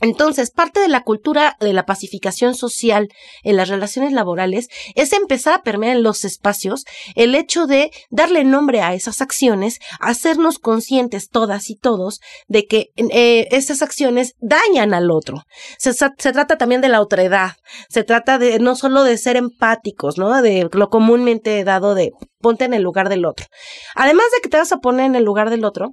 Entonces, 0.00 0.50
parte 0.50 0.80
de 0.80 0.88
la 0.88 1.02
cultura 1.02 1.56
de 1.60 1.72
la 1.72 1.86
pacificación 1.86 2.54
social 2.54 3.08
en 3.42 3.56
las 3.56 3.68
relaciones 3.68 4.12
laborales 4.12 4.68
es 4.94 5.12
empezar 5.12 5.54
a 5.54 5.62
permear 5.62 5.96
en 5.96 6.02
los 6.02 6.24
espacios 6.24 6.84
el 7.14 7.34
hecho 7.34 7.66
de 7.66 7.90
darle 8.10 8.44
nombre 8.44 8.80
a 8.80 8.94
esas 8.94 9.20
acciones, 9.20 9.78
hacernos 10.00 10.58
conscientes 10.58 11.28
todas 11.28 11.70
y 11.70 11.76
todos 11.76 12.20
de 12.48 12.66
que 12.66 12.90
eh, 12.96 13.48
esas 13.50 13.82
acciones 13.82 14.34
dañan 14.40 14.94
al 14.94 15.10
otro. 15.10 15.44
Se, 15.78 15.92
se 15.92 16.32
trata 16.32 16.58
también 16.58 16.80
de 16.80 16.88
la 16.88 17.00
otredad, 17.00 17.52
se 17.88 18.04
trata 18.04 18.38
de 18.38 18.58
no 18.58 18.76
solo 18.76 19.04
de 19.04 19.18
ser 19.18 19.36
empáticos, 19.36 20.18
¿no? 20.18 20.42
De 20.42 20.68
lo 20.72 20.88
comúnmente 20.88 21.62
dado 21.64 21.94
de 21.94 22.12
ponte 22.40 22.64
en 22.64 22.74
el 22.74 22.82
lugar 22.82 23.08
del 23.08 23.24
otro. 23.24 23.46
Además 23.94 24.26
de 24.34 24.40
que 24.40 24.48
te 24.48 24.56
vas 24.56 24.72
a 24.72 24.78
poner 24.78 25.06
en 25.06 25.14
el 25.14 25.24
lugar 25.24 25.50
del 25.50 25.64
otro, 25.64 25.92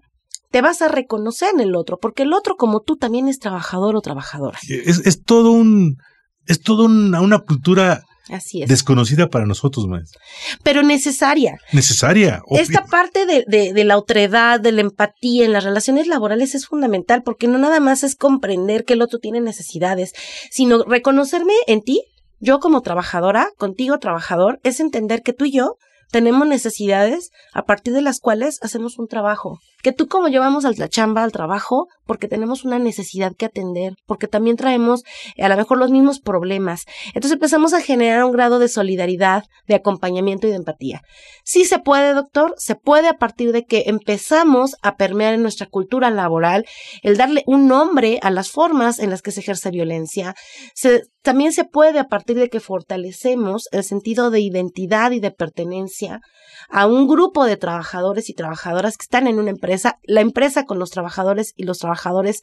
te 0.51 0.61
vas 0.61 0.81
a 0.81 0.87
reconocer 0.87 1.49
en 1.53 1.59
el 1.59 1.75
otro, 1.75 1.97
porque 1.97 2.23
el 2.23 2.33
otro 2.33 2.55
como 2.55 2.81
tú 2.81 2.95
también 2.95 3.27
es 3.27 3.39
trabajador 3.39 3.95
o 3.95 4.01
trabajadora. 4.01 4.59
Es, 4.67 5.05
es 5.05 5.23
todo 5.23 5.51
un, 5.51 5.97
es 6.45 6.61
toda 6.61 6.85
una, 6.85 7.21
una 7.21 7.39
cultura 7.39 8.03
Así 8.29 8.61
es. 8.61 8.69
desconocida 8.69 9.29
para 9.29 9.45
nosotros, 9.45 9.87
maestra. 9.87 10.19
Pero 10.63 10.83
necesaria. 10.83 11.57
Necesaria. 11.71 12.41
obvio. 12.45 12.61
Esta 12.61 12.85
parte 12.85 13.25
de, 13.25 13.45
de, 13.47 13.73
de 13.73 13.83
la 13.83 13.97
otredad, 13.97 14.59
de 14.59 14.71
la 14.71 14.81
empatía 14.81 15.45
en 15.45 15.53
las 15.53 15.63
relaciones 15.63 16.07
laborales 16.07 16.55
es 16.55 16.65
fundamental 16.65 17.23
porque 17.23 17.47
no 17.47 17.57
nada 17.57 17.79
más 17.79 18.03
es 18.03 18.15
comprender 18.15 18.83
que 18.85 18.93
el 18.93 19.01
otro 19.01 19.19
tiene 19.19 19.41
necesidades, 19.41 20.13
sino 20.51 20.83
reconocerme 20.83 21.53
en 21.67 21.81
ti, 21.81 22.03
yo 22.39 22.59
como 22.59 22.81
trabajadora, 22.81 23.49
contigo 23.57 23.97
trabajador, 23.97 24.59
es 24.63 24.79
entender 24.79 25.21
que 25.23 25.33
tú 25.33 25.45
y 25.45 25.51
yo 25.51 25.77
tenemos 26.11 26.47
necesidades 26.47 27.31
a 27.53 27.63
partir 27.63 27.93
de 27.93 28.01
las 28.01 28.19
cuales 28.19 28.59
hacemos 28.61 28.97
un 28.97 29.07
trabajo. 29.07 29.59
Que 29.83 29.91
tú 29.91 30.07
como 30.07 30.27
yo 30.27 30.41
vamos 30.41 30.65
a 30.65 30.71
la 30.71 30.89
chamba, 30.89 31.23
al 31.23 31.31
trabajo, 31.31 31.87
porque 32.05 32.27
tenemos 32.27 32.63
una 32.63 32.79
necesidad 32.79 33.33
que 33.35 33.45
atender, 33.45 33.95
porque 34.05 34.27
también 34.27 34.57
traemos 34.57 35.03
eh, 35.35 35.43
a 35.43 35.49
lo 35.49 35.57
mejor 35.57 35.77
los 35.77 35.91
mismos 35.91 36.19
problemas. 36.19 36.85
Entonces 37.07 37.33
empezamos 37.33 37.73
a 37.73 37.81
generar 37.81 38.23
un 38.23 38.31
grado 38.31 38.59
de 38.59 38.69
solidaridad, 38.69 39.43
de 39.67 39.75
acompañamiento 39.75 40.47
y 40.47 40.51
de 40.51 40.55
empatía. 40.55 41.01
Sí 41.43 41.65
se 41.65 41.79
puede, 41.79 42.13
doctor, 42.13 42.55
se 42.57 42.75
puede 42.75 43.07
a 43.07 43.17
partir 43.17 43.51
de 43.51 43.65
que 43.65 43.83
empezamos 43.87 44.75
a 44.81 44.95
permear 44.95 45.33
en 45.33 45.41
nuestra 45.41 45.67
cultura 45.67 46.09
laboral 46.09 46.65
el 47.03 47.17
darle 47.17 47.43
un 47.45 47.67
nombre 47.67 48.19
a 48.21 48.31
las 48.31 48.49
formas 48.49 48.99
en 48.99 49.09
las 49.09 49.21
que 49.21 49.31
se 49.31 49.41
ejerce 49.41 49.69
violencia. 49.69 50.35
Se, 50.73 51.03
también 51.21 51.51
se 51.51 51.65
puede 51.65 51.99
a 51.99 52.07
partir 52.07 52.37
de 52.37 52.49
que 52.49 52.59
fortalecemos 52.59 53.67
el 53.71 53.83
sentido 53.83 54.31
de 54.31 54.39
identidad 54.39 55.11
y 55.11 55.19
de 55.19 55.31
pertenencia 55.31 56.21
a 56.69 56.87
un 56.87 57.07
grupo 57.07 57.45
de 57.45 57.57
trabajadores 57.57 58.29
y 58.29 58.33
trabajadoras 58.33 58.97
que 58.97 59.03
están 59.03 59.27
en 59.27 59.39
una 59.39 59.49
empresa, 59.49 59.66
la 60.03 60.21
empresa 60.21 60.63
con 60.63 60.79
los 60.79 60.89
trabajadores 60.89 61.53
y 61.55 61.63
los 61.63 61.79
trabajadores 61.79 62.41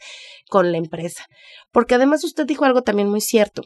con 0.48 0.72
la 0.72 0.78
empresa. 0.78 1.26
Porque 1.72 1.94
además 1.94 2.24
usted 2.24 2.46
dijo 2.46 2.64
algo 2.64 2.82
también 2.82 3.08
muy 3.08 3.20
cierto. 3.20 3.62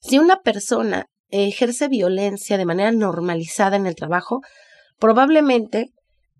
Si 0.00 0.18
una 0.18 0.40
persona 0.42 1.06
ejerce 1.28 1.88
violencia 1.88 2.58
de 2.58 2.66
manera 2.66 2.92
normalizada 2.92 3.76
en 3.76 3.86
el 3.86 3.94
trabajo, 3.94 4.40
probablemente 4.98 5.92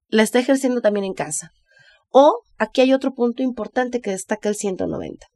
la 0.08 0.22
está 0.22 0.38
ejerciendo 0.38 0.80
también 0.80 1.04
en 1.04 1.14
casa. 1.14 1.52
O 2.10 2.42
aquí 2.58 2.80
hay 2.80 2.92
otro 2.92 3.14
punto 3.14 3.42
importante 3.42 4.00
que 4.00 4.10
destaca 4.10 4.48
el 4.48 4.56
190. 4.56 5.26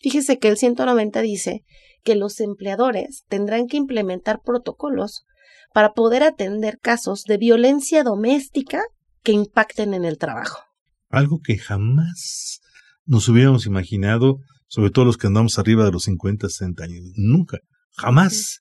Fíjese 0.00 0.38
que 0.38 0.48
el 0.48 0.58
190 0.58 1.20
dice 1.22 1.62
que 2.02 2.16
los 2.16 2.40
empleadores 2.40 3.24
tendrán 3.28 3.66
que 3.66 3.76
implementar 3.76 4.40
protocolos 4.44 5.24
para 5.72 5.92
poder 5.92 6.22
atender 6.22 6.78
casos 6.78 7.24
de 7.24 7.38
violencia 7.38 8.02
doméstica 8.02 8.82
que 9.24 9.32
impacten 9.32 9.94
en 9.94 10.04
el 10.04 10.18
trabajo. 10.18 10.60
Algo 11.08 11.40
que 11.42 11.58
jamás 11.58 12.60
nos 13.06 13.28
hubiéramos 13.28 13.66
imaginado, 13.66 14.38
sobre 14.68 14.90
todo 14.90 15.04
los 15.04 15.16
que 15.16 15.26
andamos 15.26 15.58
arriba 15.58 15.84
de 15.84 15.92
los 15.92 16.04
50, 16.04 16.48
60 16.48 16.84
años. 16.84 17.00
Nunca, 17.16 17.58
jamás. 17.96 18.60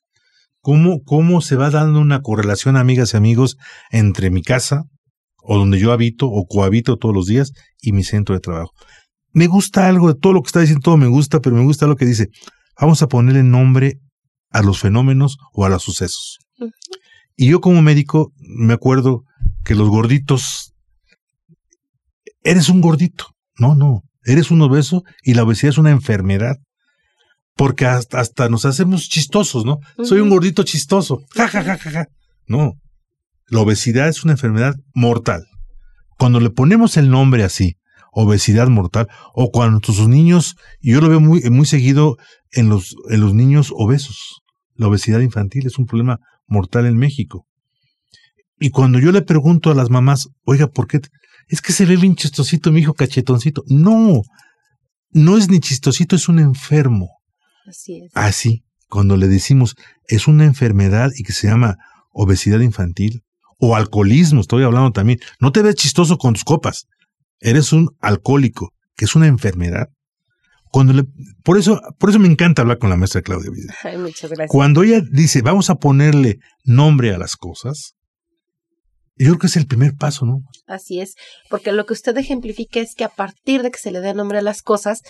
¿Cómo, 0.62 1.04
¿Cómo 1.04 1.42
se 1.42 1.58
va 1.58 1.70
dando 1.70 2.00
una 2.00 2.22
correlación, 2.22 2.78
amigas 2.78 3.14
y 3.14 3.18
amigos, 3.18 3.58
entre 3.92 4.32
mi 4.32 4.42
casa, 4.42 4.84
o 5.44 5.58
donde 5.58 5.78
yo 5.78 5.92
habito, 5.92 6.28
o 6.28 6.46
cohabito 6.46 6.96
todos 6.96 7.14
los 7.14 7.26
días, 7.26 7.52
y 7.82 7.92
mi 7.92 8.04
centro 8.04 8.34
de 8.34 8.40
trabajo? 8.40 8.72
Me 9.34 9.48
gusta 9.48 9.88
algo 9.88 10.14
de 10.14 10.18
todo 10.18 10.32
lo 10.32 10.42
que 10.42 10.48
está 10.48 10.62
diciendo, 10.62 10.84
todo 10.84 10.96
me 10.96 11.08
gusta, 11.08 11.42
pero 11.42 11.56
me 11.58 11.64
gusta 11.64 11.86
lo 11.86 11.98
que 11.98 12.06
dice. 12.06 12.30
Vamos 12.80 13.02
a 13.02 13.08
ponerle 13.08 13.44
nombre 13.44 14.00
a 14.52 14.62
los 14.62 14.80
fenómenos 14.80 15.38
o 15.52 15.66
a 15.66 15.70
los 15.70 15.84
sucesos. 15.84 16.40
Y 17.36 17.50
yo 17.50 17.60
como 17.60 17.82
médico 17.82 18.32
me 18.38 18.74
acuerdo 18.74 19.24
que 19.64 19.76
los 19.76 19.90
gorditos, 19.90 20.74
eres 22.44 22.70
un 22.70 22.82
gordito. 22.82 23.28
No, 23.58 23.76
no, 23.76 24.02
eres 24.26 24.52
un 24.52 24.62
obeso 24.62 25.04
y 25.24 25.34
la 25.34 25.44
obesidad 25.44 25.72
es 25.72 25.78
una 25.78 25.92
enfermedad. 25.92 26.58
Porque 27.56 27.86
hasta, 27.86 28.20
hasta 28.20 28.50
nos 28.50 28.66
hacemos 28.66 29.08
chistosos, 29.10 29.64
¿no? 29.64 29.78
Soy 30.04 30.22
un 30.22 30.30
gordito 30.30 30.64
chistoso. 30.64 31.22
Ja, 31.36 31.48
ja, 31.48 31.64
ja, 31.64 31.78
ja, 31.78 31.92
ja. 31.92 32.08
No. 32.48 32.74
La 33.48 33.60
obesidad 33.60 34.08
es 34.08 34.24
una 34.24 34.34
enfermedad 34.34 34.76
mortal. 34.96 35.46
Cuando 36.18 36.40
le 36.40 36.50
ponemos 36.50 36.98
el 36.98 37.12
nombre 37.12 37.44
así, 37.44 37.78
obesidad 38.12 38.70
mortal, 38.70 39.08
o 39.36 39.52
cuando 39.52 39.80
sus 39.86 40.08
niños, 40.08 40.56
y 40.80 40.94
yo 40.94 41.02
lo 41.02 41.10
veo 41.10 41.20
muy, 41.20 41.42
muy 41.52 41.68
seguido 41.68 42.18
en 42.52 42.70
los, 42.70 42.96
en 43.10 43.22
los 43.22 43.36
niños 43.36 43.72
obesos. 43.76 44.42
La 44.76 44.88
obesidad 44.88 45.20
infantil 45.20 45.68
es 45.68 45.78
un 45.78 45.86
problema 45.86 46.20
mortal 46.48 46.88
en 46.88 46.98
México. 46.98 47.46
Y 48.60 48.70
cuando 48.70 49.00
yo 49.00 49.12
le 49.12 49.22
pregunto 49.22 49.72
a 49.72 49.76
las 49.76 49.90
mamás, 49.90 50.30
oiga, 50.46 50.68
¿por 50.68 50.88
qué? 50.88 51.02
Es 51.48 51.62
que 51.62 51.74
se 51.74 51.86
ve 51.86 51.98
bien 51.98 52.16
chistosito 52.16 52.72
mi 52.72 52.82
hijo 52.82 52.94
cachetoncito. 52.94 53.64
No, 53.68 54.22
no 55.12 55.38
es 55.38 55.50
ni 55.50 55.60
chistosito, 55.60 56.16
es 56.16 56.30
un 56.30 56.40
enfermo. 56.40 57.10
Así 57.68 58.02
es. 58.04 58.12
Así, 58.14 58.64
cuando 58.88 59.18
le 59.18 59.28
decimos, 59.28 59.76
es 60.08 60.28
una 60.28 60.46
enfermedad 60.46 61.12
y 61.16 61.24
que 61.24 61.34
se 61.34 61.48
llama 61.48 61.78
obesidad 62.12 62.60
infantil 62.60 63.24
o 63.60 63.76
alcoholismo, 63.76 64.42
estoy 64.42 64.64
hablando 64.64 64.92
también. 64.92 65.20
No 65.40 65.52
te 65.52 65.62
ves 65.62 65.76
chistoso 65.76 66.18
con 66.18 66.34
tus 66.34 66.44
copas. 66.44 66.86
Eres 67.40 67.74
un 67.74 67.90
alcohólico, 68.00 68.74
que 68.96 69.06
es 69.06 69.16
una 69.16 69.28
enfermedad. 69.28 69.88
Cuando 70.72 70.94
le, 70.94 71.06
por 71.44 71.58
eso, 71.58 71.80
por 72.00 72.10
eso 72.10 72.20
me 72.20 72.28
encanta 72.28 72.64
hablar 72.64 72.80
con 72.80 72.90
la 72.90 72.98
maestra 72.98 73.22
Claudia 73.22 73.52
Vidal. 73.52 73.76
Ay, 73.84 73.98
muchas 73.98 74.32
gracias. 74.32 74.50
Cuando 74.50 74.84
ella 74.84 75.02
dice, 75.12 75.42
vamos 75.42 75.70
a 75.70 75.76
ponerle 75.76 76.40
nombre 76.64 77.14
a 77.14 77.18
las 77.18 77.36
cosas, 77.36 77.94
yo 79.16 79.28
creo 79.28 79.40
que 79.40 79.48
es 79.48 79.56
el 79.56 79.68
primer 79.68 79.96
paso, 79.96 80.26
¿no? 80.26 80.42
Así 80.68 81.00
es, 81.00 81.16
porque 81.50 81.72
lo 81.72 81.86
que 81.86 81.94
usted 81.94 82.18
ejemplifica 82.18 82.80
es 82.80 82.96
que 82.96 83.04
a 83.04 83.10
partir 83.10 83.62
de 83.62 83.72
que 83.72 83.78
se 83.78 83.92
le 83.92 84.00
dé 84.00 84.14
nombre 84.14 84.40
a 84.40 84.42
las 84.42 84.62
cosas, 84.62 85.02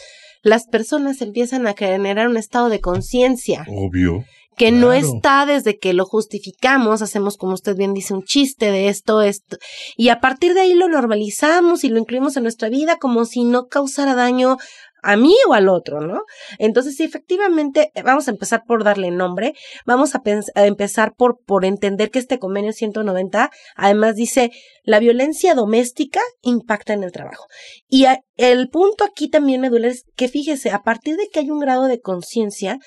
las 0.41 0.67
personas 0.67 1.22
empiezan 1.22 1.67
a 1.67 1.74
generar 1.74 2.27
un 2.27 2.38
estado 2.38 2.69
de 2.69 2.81
conciencia. 2.81 3.65
Obvio. 3.69 4.25
Que 4.55 4.72
no 4.72 4.93
está 4.93 5.48
desde 5.48 5.79
que 5.79 5.93
lo 5.93 6.05
justificamos, 6.05 7.01
hacemos 7.01 7.38
como 7.38 7.53
usted 7.53 7.75
bien 7.75 7.95
dice 7.95 8.13
un 8.13 8.24
chiste 8.24 8.69
de 8.69 8.88
esto, 8.88 9.24
esto, 9.24 9.57
y 9.98 10.10
a 10.10 10.19
partir 10.19 10.53
de 10.53 10.62
ahí 10.62 10.75
lo 10.75 10.88
normalizamos 10.88 11.83
y 11.83 11.89
lo 11.89 11.98
incluimos 11.98 12.38
en 12.38 12.43
nuestra 12.43 12.69
vida 12.69 12.98
como 12.98 13.25
si 13.25 13.45
no 13.45 13.65
causara 13.65 14.13
daño 14.13 14.57
a 15.03 15.17
mí 15.17 15.36
o 15.48 15.53
al 15.53 15.69
otro, 15.69 16.01
¿no? 16.01 16.24
Entonces, 16.57 16.95
sí, 16.95 17.03
efectivamente, 17.03 17.91
eh, 17.93 18.01
vamos 18.01 18.27
a 18.27 18.31
empezar 18.31 18.63
por 18.65 18.83
darle 18.83 19.12
nombre, 19.12 19.53
vamos 19.86 20.15
a, 20.15 20.22
empezar 20.55 21.13
por, 21.15 21.65
entender 21.65 22.10
que 22.10 22.19
este 22.19 22.39
convenio 22.39 22.72
190 22.72 23.51
además 23.75 24.15
dice, 24.15 24.51
la 24.83 25.00
violencia 25.00 25.53
doméstica 25.53 26.22
impacta 26.41 26.93
en 26.93 27.03
el 27.03 27.12
trabajo. 27.12 27.45
Y 27.88 28.05
el 28.38 28.69
punto 28.69 29.03
aquí 29.03 29.29
también 29.29 29.62
me 29.62 29.69
duele 29.69 29.89
es 29.89 30.05
que 30.15 30.27
fíjese, 30.27 30.72
a 30.72 30.81
partir 30.81 31.17
de 31.17 31.27
que 31.27 31.39
hay 31.39 31.51
un 31.51 31.60
grado 31.60 31.86
de 31.86 32.00
conciencia, 32.00 32.79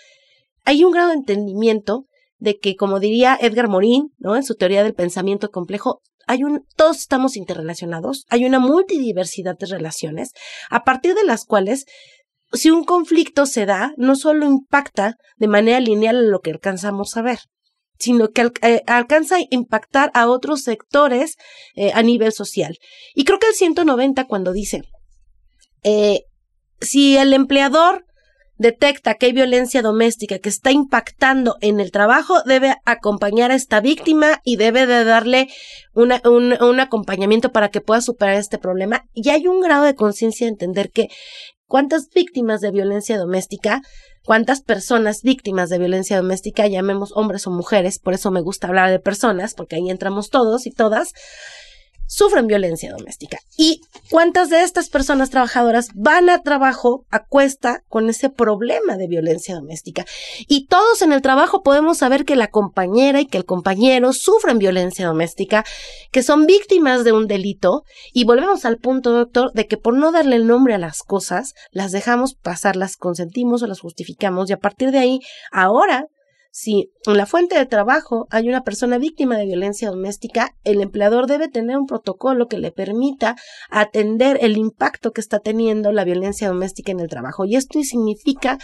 hay 0.65 0.85
un 0.85 0.93
grado 0.93 1.11
de 1.11 1.17
entendimiento 1.17 2.07
de 2.39 2.59
que, 2.59 2.77
como 2.77 2.99
diría 2.99 3.39
Edgar 3.41 3.69
Morin, 3.69 4.13
¿no? 4.19 4.37
En 4.37 4.43
su 4.43 4.55
teoría 4.57 4.83
del 4.83 4.95
pensamiento 4.95 5.51
complejo, 5.51 6.01
hay 6.27 6.45
un, 6.45 6.67
todos 6.77 6.99
estamos 6.99 7.37
interrelacionados, 7.37 8.27
hay 8.29 8.45
una 8.45 8.59
multidiversidad 8.59 9.57
de 9.57 9.67
relaciones, 9.67 10.33
a 10.71 10.85
partir 10.85 11.15
de 11.15 11.25
las 11.25 11.45
cuales, 11.45 11.87
si 12.53 12.71
un 12.71 12.85
conflicto 12.85 13.47
se 13.47 13.67
da, 13.67 13.93
no 13.97 14.17
solo 14.17 14.47
impacta 14.47 15.17
de 15.37 15.49
manera 15.49 15.81
lineal 15.81 16.31
lo 16.31 16.41
que 16.41 16.51
alcanzamos 16.51 17.17
a 17.17 17.23
ver, 17.23 17.39
sino 17.99 18.31
que 18.31 18.51
eh, 18.63 18.83
alcanza 18.87 19.37
a 19.37 19.45
impactar 19.51 20.11
a 20.15 20.29
otros 20.29 20.63
sectores 20.63 21.37
eh, 21.75 21.93
a 21.95 22.03
nivel 22.03 22.33
social. 22.33 22.77
Y 23.15 23.25
creo 23.25 23.39
que 23.39 23.49
el 23.49 23.55
190 23.55 24.27
cuando 24.27 24.53
dice, 24.53 24.83
eh, 25.83 26.23
si 26.81 27.17
el 27.17 27.33
empleador 27.33 28.06
detecta 28.59 29.15
que 29.15 29.27
hay 29.27 29.33
violencia 29.33 29.83
doméstica 29.83 30.39
que 30.39 30.49
está 30.49 30.71
impactando 30.71 31.57
en 31.61 31.81
el 31.81 31.91
trabajo, 31.91 32.43
debe 32.43 32.77
acompañar 32.85 33.51
a 33.51 33.55
esta 33.55 33.81
víctima 33.81 34.41
y 34.45 34.57
debe 34.57 34.87
de 34.87 35.05
darle 35.05 35.49
una, 35.95 36.21
un, 36.25 36.61
un, 36.63 36.81
acompañamiento 36.81 37.53
para 37.53 37.71
que 37.71 37.81
pueda 37.81 38.01
superar 38.01 38.37
este 38.37 38.59
problema. 38.59 39.05
Y 39.15 39.31
hay 39.31 39.47
un 39.47 39.61
grado 39.61 39.85
de 39.85 39.95
conciencia 39.95 40.47
de 40.47 40.53
entender 40.53 40.91
que 40.91 41.09
cuántas 41.67 42.09
víctimas 42.15 42.61
de 42.61 42.71
violencia 42.71 43.19
doméstica, 43.19 43.83
cuántas 44.25 44.63
personas 44.63 45.23
víctimas 45.23 45.69
de 45.69 45.79
violencia 45.79 46.17
doméstica, 46.17 46.67
llamemos 46.67 47.13
hombres 47.15 47.47
o 47.47 47.51
mujeres, 47.51 47.99
por 47.99 48.15
eso 48.15 48.31
me 48.31 48.41
gusta 48.41 48.69
hablar 48.69 48.91
de 48.91 48.99
personas, 48.99 49.55
porque 49.55 49.77
ahí 49.77 49.91
entramos 49.91 50.31
todos 50.31 50.67
y 50.67 50.71
todas, 50.71 51.13
sufren 52.07 52.47
violencia 52.47 52.91
doméstica. 52.91 53.39
¿Y 53.57 53.81
cuántas 54.11 54.51
de 54.51 54.63
estas 54.63 54.89
personas 54.89 55.31
trabajadoras 55.31 55.89
van 55.95 56.29
a 56.31 56.43
trabajo 56.43 57.05
a 57.11 57.25
cuesta 57.25 57.83
con 57.89 58.09
ese 58.09 58.31
problema 58.31 58.97
de 58.97 59.09
violencia 59.09 59.55
doméstica? 59.55 60.05
Y 60.49 60.67
todos 60.67 61.03
en 61.03 61.13
el 61.13 61.23
trabajo 61.23 61.63
podemos 61.63 61.99
saber 61.99 62.25
que 62.25 62.37
la 62.37 62.49
compañera 62.49 63.21
y 63.21 63.27
que 63.27 63.39
el 63.39 63.45
compañero 63.45 64.13
sufren 64.13 64.59
violencia 64.59 65.07
doméstica, 65.07 65.65
que 66.13 66.23
son 66.23 66.47
víctimas 66.47 67.05
de 67.05 67.13
un 67.13 67.27
delito. 67.27 67.83
Y 68.13 68.25
volvemos 68.25 68.65
al 68.65 68.79
punto, 68.79 69.13
doctor, 69.13 69.53
de 69.53 69.67
que 69.67 69.77
por 69.77 69.95
no 69.95 70.13
darle 70.13 70.37
el 70.37 70.47
nombre 70.47 70.75
a 70.75 70.79
las 70.79 71.03
cosas, 71.03 71.55
las 71.71 71.93
dejamos 71.93 72.35
pasar, 72.35 72.77
las 72.77 72.97
consentimos 72.97 73.63
o 73.63 73.67
las 73.67 73.81
justificamos. 73.81 74.51
Y 74.51 74.53
a 74.53 74.59
partir 74.59 74.91
de 74.91 74.99
ahí, 74.99 75.21
ahora 75.53 76.07
si 76.59 76.91
en 77.05 77.19
la 77.19 77.27
fuente 77.27 77.59
de 77.59 77.67
trabajo 77.67 78.27
hay 78.31 78.49
una 78.49 78.63
persona 78.63 78.97
víctima 78.97 79.37
de 79.37 79.45
violencia 79.45 79.91
doméstica, 79.91 80.57
el 80.65 80.81
empleador 80.81 81.27
debe 81.27 81.49
tener 81.49 81.77
un 81.77 81.85
protocolo 81.85 82.49
que 82.49 82.57
le 82.57 82.73
permita 82.73 83.37
atender 83.69 84.39
el 84.41 84.57
impacto 84.57 85.13
que 85.13 85.21
está 85.21 85.41
teniendo 85.41 85.93
la 85.93 86.05
violencia 86.05 86.49
doméstica 86.49 86.93
en 86.93 87.01
el 87.01 87.09
trabajo. 87.09 87.45
Y 87.45 87.57
esto 87.57 87.79
significa 87.83 88.57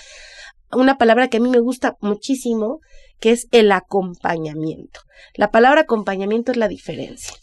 una 0.70 0.96
palabra 0.96 1.28
que 1.28 1.36
a 1.36 1.40
mí 1.40 1.50
me 1.50 1.60
gusta 1.60 1.96
muchísimo, 2.00 2.80
que 3.20 3.32
es 3.32 3.46
el 3.50 3.70
acompañamiento. 3.70 5.00
La 5.34 5.50
palabra 5.50 5.82
acompañamiento 5.82 6.50
es 6.50 6.56
la 6.56 6.68
diferencia. 6.68 7.34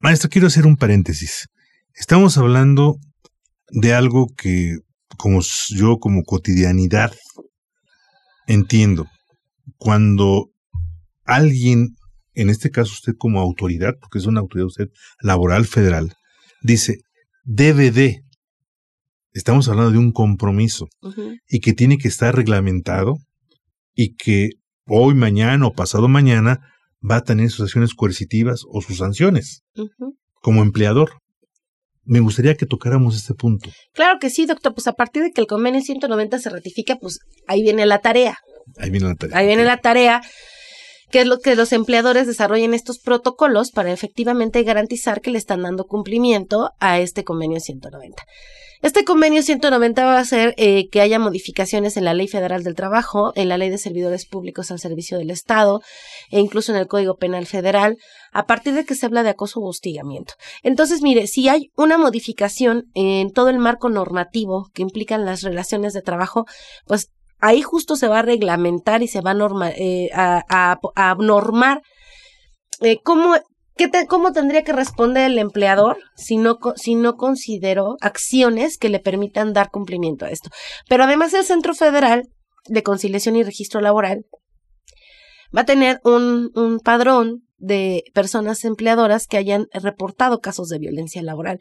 Maestro, 0.00 0.28
quiero 0.28 0.48
hacer 0.48 0.66
un 0.66 0.76
paréntesis. 0.76 1.46
Estamos 1.94 2.36
hablando 2.36 2.96
de 3.70 3.94
algo 3.94 4.26
que 4.36 4.80
como 5.16 5.40
yo 5.70 5.96
como 5.98 6.24
cotidianidad 6.24 7.14
entiendo 8.46 9.06
cuando 9.78 10.50
alguien, 11.24 11.96
en 12.34 12.50
este 12.50 12.70
caso 12.70 12.92
usted 12.92 13.14
como 13.16 13.40
autoridad, 13.40 13.94
porque 14.00 14.18
es 14.18 14.26
una 14.26 14.40
autoridad 14.40 14.66
usted 14.66 14.88
laboral 15.20 15.66
federal, 15.66 16.14
dice, 16.62 16.98
debe 17.44 17.90
de, 17.90 18.22
estamos 19.32 19.68
hablando 19.68 19.92
de 19.92 19.98
un 19.98 20.12
compromiso 20.12 20.88
y 21.48 21.60
que 21.60 21.72
tiene 21.72 21.96
que 21.96 22.08
estar 22.08 22.34
reglamentado 22.34 23.16
y 23.94 24.14
que 24.16 24.50
hoy, 24.86 25.14
mañana 25.14 25.66
o 25.66 25.72
pasado 25.72 26.08
mañana 26.08 26.60
va 27.08 27.16
a 27.16 27.24
tener 27.24 27.50
sus 27.50 27.62
acciones 27.62 27.94
coercitivas 27.94 28.62
o 28.68 28.80
sus 28.80 28.98
sanciones 28.98 29.62
como 30.40 30.62
empleador. 30.62 31.12
Me 32.04 32.20
gustaría 32.20 32.54
que 32.54 32.64
tocáramos 32.64 33.16
este 33.16 33.34
punto. 33.34 33.70
Claro 33.92 34.18
que 34.18 34.30
sí, 34.30 34.46
doctor. 34.46 34.74
Pues 34.74 34.86
a 34.86 34.94
partir 34.94 35.22
de 35.22 35.30
que 35.30 35.42
el 35.42 35.46
convenio 35.46 35.82
190 35.82 36.38
se 36.38 36.48
ratifica, 36.48 36.96
pues 36.96 37.18
ahí 37.46 37.62
viene 37.62 37.84
la 37.84 37.98
tarea. 37.98 38.38
Ahí 38.76 38.90
viene 38.90 39.08
la 39.08 39.14
tarea. 39.14 39.38
Ahí 39.38 39.46
viene 39.46 39.64
la 39.64 39.76
tarea 39.78 40.20
que 41.10 41.20
es 41.20 41.26
lo 41.26 41.38
que 41.38 41.56
los 41.56 41.72
empleadores 41.72 42.26
desarrollen 42.26 42.74
estos 42.74 42.98
protocolos 42.98 43.70
para 43.70 43.92
efectivamente 43.92 44.62
garantizar 44.62 45.20
que 45.20 45.30
le 45.30 45.38
están 45.38 45.62
dando 45.62 45.86
cumplimiento 45.86 46.72
a 46.80 46.98
este 46.98 47.24
convenio 47.24 47.60
190. 47.60 48.22
Este 48.80 49.02
convenio 49.02 49.42
190 49.42 50.04
va 50.04 50.18
a 50.18 50.20
hacer 50.20 50.54
eh, 50.56 50.88
que 50.88 51.00
haya 51.00 51.18
modificaciones 51.18 51.96
en 51.96 52.04
la 52.04 52.14
Ley 52.14 52.28
Federal 52.28 52.62
del 52.62 52.76
Trabajo, 52.76 53.32
en 53.34 53.48
la 53.48 53.58
Ley 53.58 53.70
de 53.70 53.78
Servidores 53.78 54.24
Públicos 54.24 54.70
al 54.70 54.78
Servicio 54.78 55.18
del 55.18 55.30
Estado 55.30 55.80
e 56.30 56.38
incluso 56.38 56.70
en 56.70 56.78
el 56.78 56.86
Código 56.86 57.16
Penal 57.16 57.46
Federal, 57.46 57.96
a 58.30 58.46
partir 58.46 58.74
de 58.74 58.84
que 58.84 58.94
se 58.94 59.06
habla 59.06 59.24
de 59.24 59.30
acoso 59.30 59.58
o 59.58 59.68
hostigamiento. 59.68 60.34
Entonces, 60.62 61.02
mire, 61.02 61.26
si 61.26 61.48
hay 61.48 61.72
una 61.76 61.98
modificación 61.98 62.84
en 62.94 63.32
todo 63.32 63.48
el 63.48 63.58
marco 63.58 63.88
normativo 63.88 64.70
que 64.72 64.82
implican 64.82 65.24
las 65.24 65.42
relaciones 65.42 65.92
de 65.92 66.02
trabajo, 66.02 66.46
pues 66.86 67.10
ahí 67.38 67.62
justo 67.62 67.96
se 67.96 68.08
va 68.08 68.20
a 68.20 68.22
reglamentar 68.22 69.02
y 69.02 69.08
se 69.08 69.20
va 69.20 69.32
a, 69.32 69.70
eh, 69.76 70.10
a, 70.12 71.16
normar 71.18 71.82
eh, 72.80 72.98
cómo, 73.02 73.34
cómo 74.08 74.32
tendría 74.32 74.64
que 74.64 74.72
responder 74.72 75.30
el 75.30 75.38
empleador 75.38 75.98
si 76.16 76.36
no, 76.36 76.58
si 76.76 76.94
no 76.94 77.16
consideró 77.16 77.96
acciones 78.00 78.78
que 78.78 78.88
le 78.88 79.00
permitan 79.00 79.52
dar 79.52 79.70
cumplimiento 79.70 80.24
a 80.24 80.30
esto. 80.30 80.50
Pero 80.88 81.04
además 81.04 81.34
el 81.34 81.44
Centro 81.44 81.74
Federal 81.74 82.28
de 82.66 82.82
Conciliación 82.82 83.36
y 83.36 83.42
Registro 83.42 83.80
Laboral 83.80 84.26
va 85.56 85.62
a 85.62 85.66
tener 85.66 86.00
un, 86.04 86.50
un 86.54 86.80
padrón 86.80 87.47
de 87.58 88.04
personas 88.14 88.64
empleadoras 88.64 89.26
que 89.26 89.36
hayan 89.36 89.66
reportado 89.72 90.40
casos 90.40 90.68
de 90.68 90.78
violencia 90.78 91.22
laboral. 91.22 91.60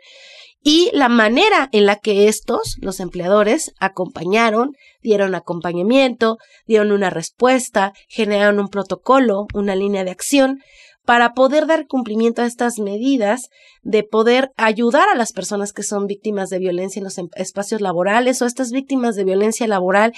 Y 0.63 0.89
la 0.93 1.09
manera 1.09 1.69
en 1.71 1.85
la 1.85 1.97
que 1.97 2.27
estos, 2.27 2.77
los 2.81 2.99
empleadores, 2.99 3.73
acompañaron, 3.79 4.73
dieron 5.01 5.35
acompañamiento, 5.35 6.37
dieron 6.65 6.91
una 6.91 7.09
respuesta, 7.09 7.93
generaron 8.07 8.59
un 8.59 8.67
protocolo, 8.67 9.47
una 9.53 9.75
línea 9.75 10.03
de 10.03 10.11
acción 10.11 10.59
para 11.07 11.33
poder 11.33 11.67
dar 11.67 11.87
cumplimiento 11.87 12.41
a 12.41 12.45
estas 12.45 12.79
medidas 12.79 13.49
de 13.81 14.03
poder 14.03 14.51
ayudar 14.57 15.07
a 15.07 15.15
las 15.15 15.31
personas 15.31 15.71
que 15.71 15.81
son 15.81 16.05
víctimas 16.05 16.49
de 16.49 16.59
violencia 16.59 16.99
en 16.99 17.05
los 17.05 17.17
em, 17.17 17.29
espacios 17.35 17.79
laborales 17.79 18.41
o 18.41 18.45
estas 18.45 18.73
víctimas 18.73 19.15
de 19.15 19.23
violencia 19.23 19.65
laboral, 19.67 20.11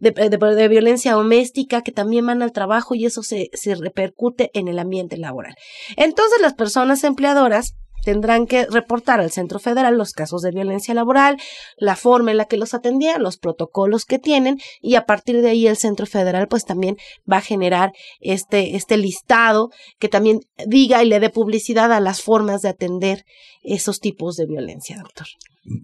de, 0.00 0.68
violencia 0.68 1.12
doméstica 1.12 1.82
que 1.82 1.92
también 1.92 2.26
van 2.26 2.42
al 2.42 2.50
trabajo 2.50 2.96
y 2.96 3.06
eso 3.06 3.22
se, 3.22 3.50
se 3.52 3.76
repercute 3.76 4.50
en 4.52 4.66
el 4.66 4.80
ambiente 4.80 5.16
laboral. 5.16 5.54
Entonces 5.96 6.40
las 6.40 6.54
personas 6.54 7.04
empleadoras 7.04 7.76
tendrán 8.02 8.46
que 8.46 8.66
reportar 8.66 9.20
al 9.20 9.30
Centro 9.30 9.58
Federal 9.58 9.96
los 9.96 10.12
casos 10.12 10.42
de 10.42 10.50
violencia 10.50 10.94
laboral, 10.94 11.38
la 11.76 11.96
forma 11.96 12.30
en 12.30 12.36
la 12.36 12.46
que 12.46 12.56
los 12.56 12.74
atendían, 12.74 13.22
los 13.22 13.38
protocolos 13.38 14.04
que 14.04 14.18
tienen 14.18 14.58
y 14.80 14.96
a 14.96 15.06
partir 15.06 15.40
de 15.40 15.50
ahí 15.50 15.66
el 15.66 15.76
Centro 15.76 16.06
Federal 16.06 16.48
pues 16.48 16.64
también 16.64 16.96
va 17.30 17.38
a 17.38 17.42
generar 17.42 17.92
este, 18.20 18.76
este 18.76 18.96
listado 18.96 19.70
que 19.98 20.08
también 20.08 20.40
diga 20.66 21.02
y 21.02 21.08
le 21.08 21.20
dé 21.20 21.30
publicidad 21.30 21.92
a 21.92 22.00
las 22.00 22.22
formas 22.22 22.62
de 22.62 22.68
atender 22.68 23.24
esos 23.62 24.00
tipos 24.00 24.36
de 24.36 24.46
violencia, 24.46 24.98
doctor. 24.98 25.26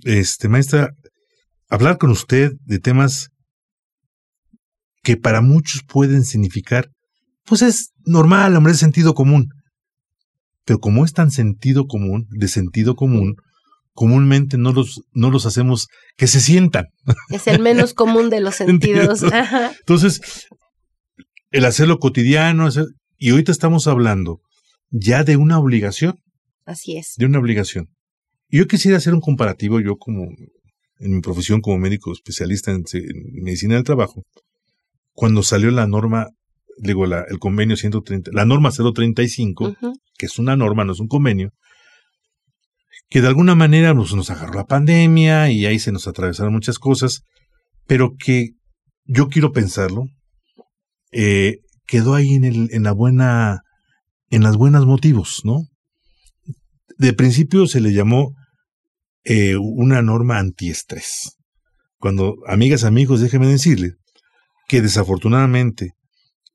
Este, 0.04 0.48
maestra, 0.48 0.90
hablar 1.68 1.98
con 1.98 2.10
usted 2.10 2.52
de 2.64 2.78
temas 2.78 3.28
que 5.02 5.16
para 5.16 5.40
muchos 5.40 5.82
pueden 5.86 6.24
significar, 6.24 6.90
pues 7.44 7.62
es 7.62 7.92
normal, 8.04 8.56
hombre, 8.56 8.72
es 8.72 8.78
sentido 8.78 9.14
común. 9.14 9.48
Pero 10.68 10.80
como 10.80 11.06
es 11.06 11.14
tan 11.14 11.30
sentido 11.30 11.86
común, 11.86 12.26
de 12.28 12.46
sentido 12.46 12.94
común, 12.94 13.36
comúnmente 13.94 14.58
no 14.58 14.74
los, 14.74 15.00
no 15.12 15.30
los 15.30 15.46
hacemos 15.46 15.88
que 16.18 16.26
se 16.26 16.40
sientan. 16.40 16.84
Es 17.30 17.46
el 17.46 17.62
menos 17.62 17.94
común 17.94 18.28
de 18.28 18.40
los 18.40 18.56
sentidos. 18.56 19.22
Entonces, 19.80 20.20
el 21.52 21.64
hacerlo 21.64 21.98
cotidiano, 21.98 22.68
y 23.16 23.30
ahorita 23.30 23.50
estamos 23.50 23.86
hablando 23.86 24.42
ya 24.90 25.24
de 25.24 25.38
una 25.38 25.58
obligación. 25.58 26.18
Así 26.66 26.98
es. 26.98 27.14
De 27.16 27.24
una 27.24 27.38
obligación. 27.38 27.86
Yo 28.50 28.66
quisiera 28.66 28.98
hacer 28.98 29.14
un 29.14 29.22
comparativo, 29.22 29.80
yo 29.80 29.96
como 29.96 30.24
en 30.98 31.14
mi 31.14 31.22
profesión 31.22 31.62
como 31.62 31.78
médico 31.78 32.12
especialista 32.12 32.72
en, 32.72 32.84
medicina 33.42 33.76
del 33.76 33.84
trabajo, 33.84 34.22
cuando 35.12 35.42
salió 35.42 35.70
la 35.70 35.86
norma 35.86 36.26
digo, 36.78 37.06
la, 37.06 37.24
el 37.28 37.38
convenio 37.38 37.76
130, 37.76 38.30
la 38.32 38.44
norma 38.44 38.70
035, 38.70 39.76
que 40.16 40.26
es 40.26 40.38
una 40.38 40.56
norma, 40.56 40.84
no 40.84 40.92
es 40.92 41.00
un 41.00 41.08
convenio, 41.08 41.52
que 43.08 43.20
de 43.20 43.28
alguna 43.28 43.54
manera 43.54 43.94
nos, 43.94 44.14
nos 44.14 44.30
agarró 44.30 44.54
la 44.54 44.66
pandemia 44.66 45.50
y 45.50 45.66
ahí 45.66 45.78
se 45.78 45.92
nos 45.92 46.06
atravesaron 46.06 46.52
muchas 46.52 46.78
cosas, 46.78 47.22
pero 47.86 48.14
que 48.18 48.50
yo 49.04 49.28
quiero 49.28 49.52
pensarlo, 49.52 50.06
eh, 51.10 51.58
quedó 51.86 52.14
ahí 52.14 52.34
en, 52.34 52.44
el, 52.44 52.68
en 52.72 52.82
la 52.82 52.92
buena, 52.92 53.62
en 54.30 54.42
las 54.42 54.56
buenas 54.56 54.84
motivos, 54.84 55.40
¿no? 55.44 55.62
De 56.98 57.12
principio 57.14 57.66
se 57.66 57.80
le 57.80 57.92
llamó 57.92 58.34
eh, 59.24 59.56
una 59.56 60.02
norma 60.02 60.38
antiestrés. 60.38 61.36
Cuando, 61.98 62.36
amigas, 62.46 62.84
amigos, 62.84 63.20
déjenme 63.20 63.46
decirle 63.46 63.94
que 64.68 64.82
desafortunadamente 64.82 65.92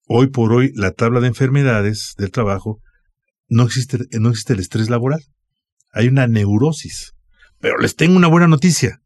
Hoy 0.07 0.27
por 0.27 0.51
hoy, 0.53 0.71
la 0.75 0.91
tabla 0.91 1.21
de 1.21 1.27
enfermedades 1.27 2.13
del 2.17 2.31
trabajo 2.31 2.81
no 3.47 3.63
existe, 3.63 3.99
no 4.19 4.29
existe 4.29 4.53
el 4.53 4.59
estrés 4.59 4.89
laboral. 4.89 5.23
Hay 5.91 6.07
una 6.07 6.27
neurosis. 6.27 7.13
Pero 7.59 7.77
les 7.77 7.95
tengo 7.95 8.17
una 8.17 8.27
buena 8.27 8.47
noticia. 8.47 9.01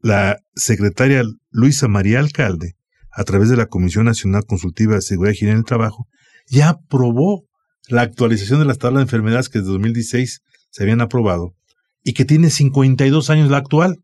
La 0.00 0.38
secretaria 0.54 1.22
Luisa 1.50 1.88
María 1.88 2.20
Alcalde, 2.20 2.76
a 3.12 3.24
través 3.24 3.48
de 3.48 3.56
la 3.56 3.66
Comisión 3.66 4.04
Nacional 4.04 4.44
Consultiva 4.46 4.94
de 4.94 5.02
Seguridad 5.02 5.32
y 5.32 5.36
Higiene 5.36 5.54
del 5.54 5.64
Trabajo, 5.64 6.06
ya 6.46 6.68
aprobó 6.70 7.46
la 7.88 8.02
actualización 8.02 8.60
de 8.60 8.66
las 8.66 8.78
tablas 8.78 9.00
de 9.00 9.04
enfermedades 9.04 9.48
que 9.48 9.60
desde 9.60 9.72
2016 9.72 10.42
se 10.70 10.82
habían 10.82 11.00
aprobado 11.00 11.54
y 12.02 12.12
que 12.12 12.24
tiene 12.24 12.50
52 12.50 13.30
años 13.30 13.50
la 13.50 13.58
actual. 13.58 13.96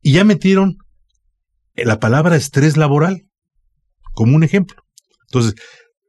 Y 0.00 0.12
ya 0.12 0.24
metieron 0.24 0.76
la 1.74 1.98
palabra 1.98 2.36
estrés 2.36 2.76
laboral 2.76 3.26
como 4.12 4.36
un 4.36 4.44
ejemplo. 4.44 4.85
Entonces, 5.26 5.54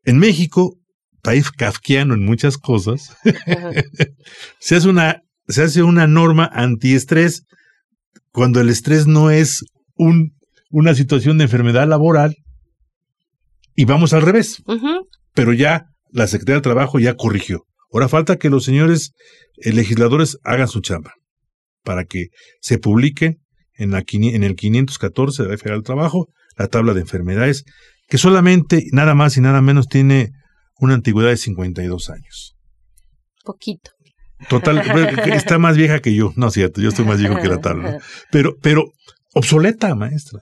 en 0.03 0.17
México, 0.17 0.77
país 1.21 1.51
kafkiano 1.51 2.13
en 2.13 2.23
muchas 2.25 2.57
cosas, 2.57 3.15
se, 4.59 4.75
hace 4.75 4.89
una, 4.89 5.21
se 5.47 5.63
hace 5.63 5.83
una 5.83 6.07
norma 6.07 6.49
antiestrés 6.51 7.43
cuando 8.31 8.61
el 8.61 8.69
estrés 8.69 9.07
no 9.07 9.31
es 9.31 9.65
un, 9.95 10.37
una 10.69 10.93
situación 10.95 11.37
de 11.37 11.45
enfermedad 11.45 11.87
laboral 11.87 12.35
y 13.75 13.85
vamos 13.85 14.13
al 14.13 14.21
revés. 14.21 14.61
Pero 15.33 15.53
ya 15.53 15.85
la 16.11 16.27
Secretaría 16.27 16.57
de 16.57 16.61
Trabajo 16.61 16.99
ya 16.99 17.15
corrigió. 17.15 17.65
Ahora 17.91 18.09
falta 18.09 18.37
que 18.37 18.49
los 18.49 18.65
señores 18.65 19.13
eh, 19.57 19.71
legisladores 19.71 20.37
hagan 20.43 20.67
su 20.67 20.81
chamba 20.81 21.13
para 21.83 22.05
que 22.05 22.27
se 22.59 22.77
publique 22.79 23.37
en, 23.73 23.91
la, 23.91 24.03
en 24.07 24.43
el 24.43 24.55
514 24.55 25.43
de 25.43 25.49
la 25.49 25.57
Federal 25.57 25.79
del 25.79 25.85
Trabajo 25.85 26.27
la 26.57 26.67
tabla 26.67 26.93
de 26.93 27.01
enfermedades 27.01 27.63
que 28.07 28.17
solamente, 28.17 28.85
nada 28.91 29.13
más 29.15 29.37
y 29.37 29.41
nada 29.41 29.61
menos, 29.61 29.87
tiene 29.87 30.31
una 30.79 30.93
antigüedad 30.93 31.29
de 31.29 31.37
52 31.37 32.09
años. 32.09 32.55
Poquito. 33.43 33.91
Total, 34.49 34.79
está 35.33 35.57
más 35.57 35.77
vieja 35.77 35.99
que 35.99 36.13
yo. 36.13 36.31
No 36.35 36.47
es 36.47 36.53
cierto, 36.53 36.79
yo 36.79 36.89
estoy 36.89 37.05
más 37.05 37.19
viejo 37.19 37.37
que 37.41 37.47
la 37.47 37.59
tabla. 37.59 37.99
Pero, 38.31 38.55
pero 38.61 38.85
obsoleta, 39.33 39.93
maestra. 39.95 40.41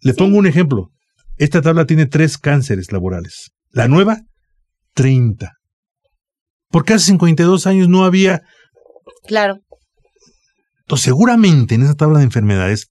Le 0.00 0.14
pongo 0.14 0.38
un 0.38 0.46
ejemplo. 0.46 0.90
Esta 1.36 1.60
tabla 1.60 1.84
tiene 1.84 2.06
tres 2.06 2.38
cánceres 2.38 2.90
laborales. 2.90 3.50
La 3.70 3.88
nueva, 3.88 4.18
30. 4.94 5.52
Porque 6.70 6.94
hace 6.94 7.06
52 7.06 7.66
años 7.66 7.88
no 7.88 8.04
había. 8.04 8.40
Claro. 9.26 9.58
Entonces, 10.80 11.04
seguramente 11.04 11.74
en 11.74 11.82
esa 11.82 11.94
tabla 11.94 12.18
de 12.18 12.24
enfermedades 12.24 12.88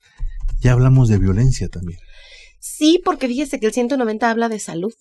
ya 0.62 0.72
hablamos 0.72 1.10
de 1.10 1.18
violencia 1.18 1.68
también. 1.68 2.00
Sí, 2.64 3.02
porque 3.04 3.28
fíjese 3.28 3.60
que 3.60 3.66
el 3.66 3.74
190 3.74 4.32
habla 4.32 4.48
de 4.48 4.58
salud. 4.58 4.94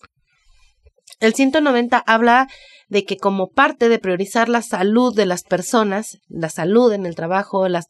El 1.20 1.32
190 1.32 1.96
habla 1.96 2.48
de 2.88 3.04
que 3.04 3.16
como 3.16 3.50
parte 3.50 3.88
de 3.88 4.00
priorizar 4.00 4.48
la 4.48 4.62
salud 4.62 5.14
de 5.14 5.26
las 5.26 5.44
personas, 5.44 6.18
la 6.28 6.48
salud 6.48 6.92
en 6.92 7.06
el 7.06 7.14
trabajo, 7.14 7.68
la, 7.68 7.84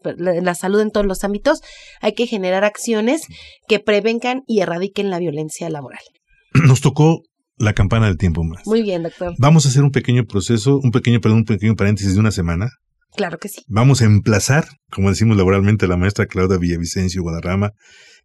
salud 0.54 0.80
en 0.80 0.90
todos 0.90 1.06
los 1.06 1.24
ámbitos, 1.24 1.62
hay 2.02 2.12
que 2.12 2.26
generar 2.26 2.64
acciones 2.64 3.22
que 3.66 3.80
prevengan 3.80 4.42
y 4.46 4.61
erradiquen 4.61 5.08
la 5.08 5.18
violencia 5.18 5.70
laboral. 5.70 6.02
Nos 6.52 6.82
tocó 6.82 7.22
la 7.56 7.72
campana 7.72 8.08
del 8.08 8.18
tiempo 8.18 8.44
más. 8.44 8.66
Muy 8.66 8.82
bien, 8.82 9.04
doctor. 9.04 9.35
Vamos 9.38 9.64
a 9.64 9.70
hacer 9.70 9.85
un 9.85 9.90
pequeño 9.90 10.26
proceso, 10.26 10.80
un 10.82 10.90
pequeño, 10.90 11.20
perdón, 11.22 11.38
un 11.38 11.44
pequeño 11.46 11.76
paréntesis 11.76 12.12
de 12.12 12.20
una 12.20 12.30
semana. 12.30 12.68
Claro 13.16 13.38
que 13.38 13.48
sí. 13.48 13.62
Vamos 13.68 14.02
a 14.02 14.04
emplazar, 14.04 14.66
como 14.90 15.08
decimos 15.08 15.38
laboralmente, 15.38 15.87
a 15.87 15.88
la 15.88 15.96
maestra 15.96 16.26
Claudia 16.26 16.58
Villavicencio 16.58 17.22
Guadarrama 17.22 17.72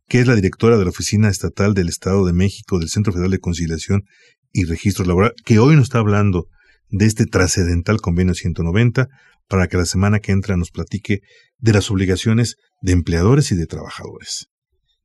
que 0.08 0.20
es 0.20 0.28
la 0.28 0.36
directora 0.36 0.78
de 0.78 0.84
la 0.84 0.90
Oficina 0.90 1.30
Estatal 1.30 1.74
del 1.74 1.90
Estado 1.90 2.26
de 2.26 2.34
México 2.34 2.80
del 2.80 2.90
Centro 2.90 3.14
Federal 3.14 3.32
de 3.32 3.40
Conciliación 3.40 4.04
y 4.54 4.64
Registro 4.64 5.06
Laboral, 5.06 5.34
que 5.46 5.60
hoy 5.60 5.76
nos 5.76 5.86
está 5.86 6.00
hablando 6.00 6.48
de 6.90 7.06
este 7.06 7.26
trascendental 7.26 8.00
convenio 8.00 8.34
190 8.34 9.08
para 9.48 9.68
que 9.68 9.78
la 9.78 9.86
semana 9.86 10.20
que 10.20 10.32
entra 10.32 10.58
nos 10.58 10.72
platique 10.72 11.20
de 11.58 11.74
las 11.74 11.92
obligaciones 11.92 12.56
de 12.82 12.94
empleadores 12.94 13.52
y 13.52 13.56
de 13.56 13.66
trabajadores 13.66 14.48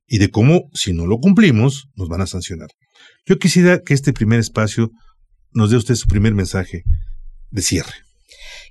y 0.07 0.19
de 0.19 0.29
cómo, 0.29 0.69
si 0.73 0.93
no 0.93 1.05
lo 1.07 1.17
cumplimos, 1.17 1.87
nos 1.95 2.07
van 2.07 2.21
a 2.21 2.27
sancionar. 2.27 2.69
Yo 3.25 3.39
quisiera 3.39 3.79
que 3.79 3.93
este 3.93 4.13
primer 4.13 4.39
espacio 4.39 4.91
nos 5.51 5.71
dé 5.71 5.77
usted 5.77 5.95
su 5.95 6.07
primer 6.07 6.33
mensaje 6.33 6.83
de 7.49 7.61
cierre. 7.61 7.93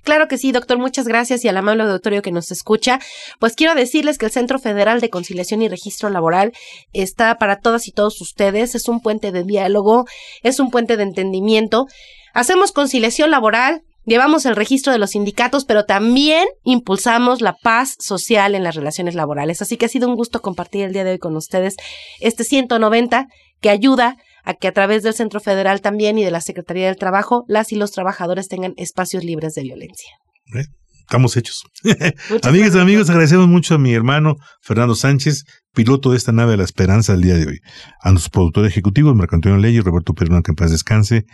Claro 0.03 0.27
que 0.27 0.37
sí, 0.37 0.51
doctor, 0.51 0.77
muchas 0.77 1.07
gracias 1.07 1.43
y 1.45 1.47
al 1.47 1.57
amable 1.57 1.83
auditorio 1.83 2.21
que 2.21 2.31
nos 2.31 2.51
escucha. 2.51 2.99
Pues 3.39 3.55
quiero 3.55 3.75
decirles 3.75 4.17
que 4.17 4.25
el 4.25 4.31
Centro 4.31 4.59
Federal 4.59 4.99
de 5.01 5.09
Conciliación 5.09 5.61
y 5.61 5.69
Registro 5.69 6.09
Laboral 6.09 6.53
está 6.91 7.37
para 7.37 7.59
todas 7.59 7.87
y 7.87 7.91
todos 7.91 8.19
ustedes, 8.21 8.75
es 8.75 8.87
un 8.87 9.01
puente 9.01 9.31
de 9.31 9.43
diálogo, 9.43 10.05
es 10.41 10.59
un 10.59 10.71
puente 10.71 10.97
de 10.97 11.03
entendimiento. 11.03 11.87
Hacemos 12.33 12.71
conciliación 12.71 13.31
laboral, 13.31 13.83
Llevamos 14.05 14.45
el 14.45 14.57
registro 14.57 14.91
de 14.91 14.99
los 14.99 15.11
sindicatos, 15.11 15.63
pero 15.63 15.85
también 15.85 16.45
impulsamos 16.63 17.39
la 17.39 17.53
paz 17.53 17.95
social 17.99 18.53
en 18.53 18.63
las 18.63 18.75
relaciones 18.75 19.15
laborales. 19.15 19.61
Así 19.61 19.77
que 19.77 19.85
ha 19.85 19.89
sido 19.89 20.09
un 20.09 20.15
gusto 20.15 20.41
compartir 20.41 20.83
el 20.83 20.93
día 20.93 21.05
de 21.05 21.11
hoy 21.11 21.19
con 21.19 21.37
ustedes 21.37 21.77
este 22.19 22.43
190 22.43 23.27
que 23.61 23.69
ayuda 23.69 24.17
a 24.43 24.53
que 24.53 24.67
a 24.67 24.73
través 24.73 25.03
del 25.03 25.13
Centro 25.13 25.39
Federal 25.39 25.81
también 25.81 26.17
y 26.17 26.23
de 26.23 26.31
la 26.31 26.41
Secretaría 26.41 26.87
del 26.87 26.97
Trabajo, 26.97 27.45
las 27.47 27.71
y 27.71 27.75
los 27.75 27.91
trabajadores 27.91 28.47
tengan 28.47 28.73
espacios 28.77 29.23
libres 29.23 29.55
de 29.55 29.63
violencia. 29.63 30.11
¿Eh? 30.55 30.65
Estamos 30.99 31.35
hechos. 31.37 31.63
Amigas 32.43 32.75
y 32.75 32.79
amigos, 32.79 33.09
agradecemos 33.09 33.47
mucho 33.47 33.75
a 33.75 33.77
mi 33.77 33.93
hermano 33.93 34.35
Fernando 34.61 34.95
Sánchez, 34.95 35.43
piloto 35.73 36.11
de 36.11 36.17
esta 36.17 36.31
nave 36.31 36.51
de 36.51 36.57
la 36.57 36.63
esperanza 36.63 37.13
el 37.13 37.21
día 37.21 37.35
de 37.35 37.45
hoy. 37.45 37.59
A 38.01 38.11
nuestros 38.11 38.31
productores 38.31 38.71
ejecutivos, 38.71 39.15
Marco 39.15 39.35
Antonio 39.35 39.57
Ley 39.57 39.75
y 39.75 39.81
Roberto 39.81 40.13
Peruna, 40.13 40.41
que 40.41 40.51
en 40.51 40.55
paz 40.55 40.71
descanse. 40.71 41.25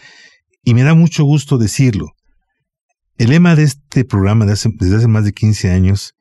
Y 0.63 0.73
me 0.73 0.83
da 0.83 0.95
mucho 0.95 1.23
gusto 1.23 1.57
decirlo. 1.57 2.13
El 3.17 3.29
lema 3.29 3.55
de 3.55 3.63
este 3.63 4.05
programa 4.05 4.45
desde 4.45 4.95
hace 4.95 5.07
más 5.07 5.23
de 5.23 5.33
15 5.33 5.71
años 5.71 6.13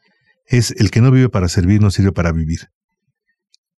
es 0.46 0.72
el 0.72 0.90
que 0.90 1.00
no 1.00 1.10
vive 1.10 1.28
para 1.28 1.48
servir, 1.48 1.80
no 1.80 1.90
sirve 1.90 2.12
para 2.12 2.32
vivir. 2.32 2.68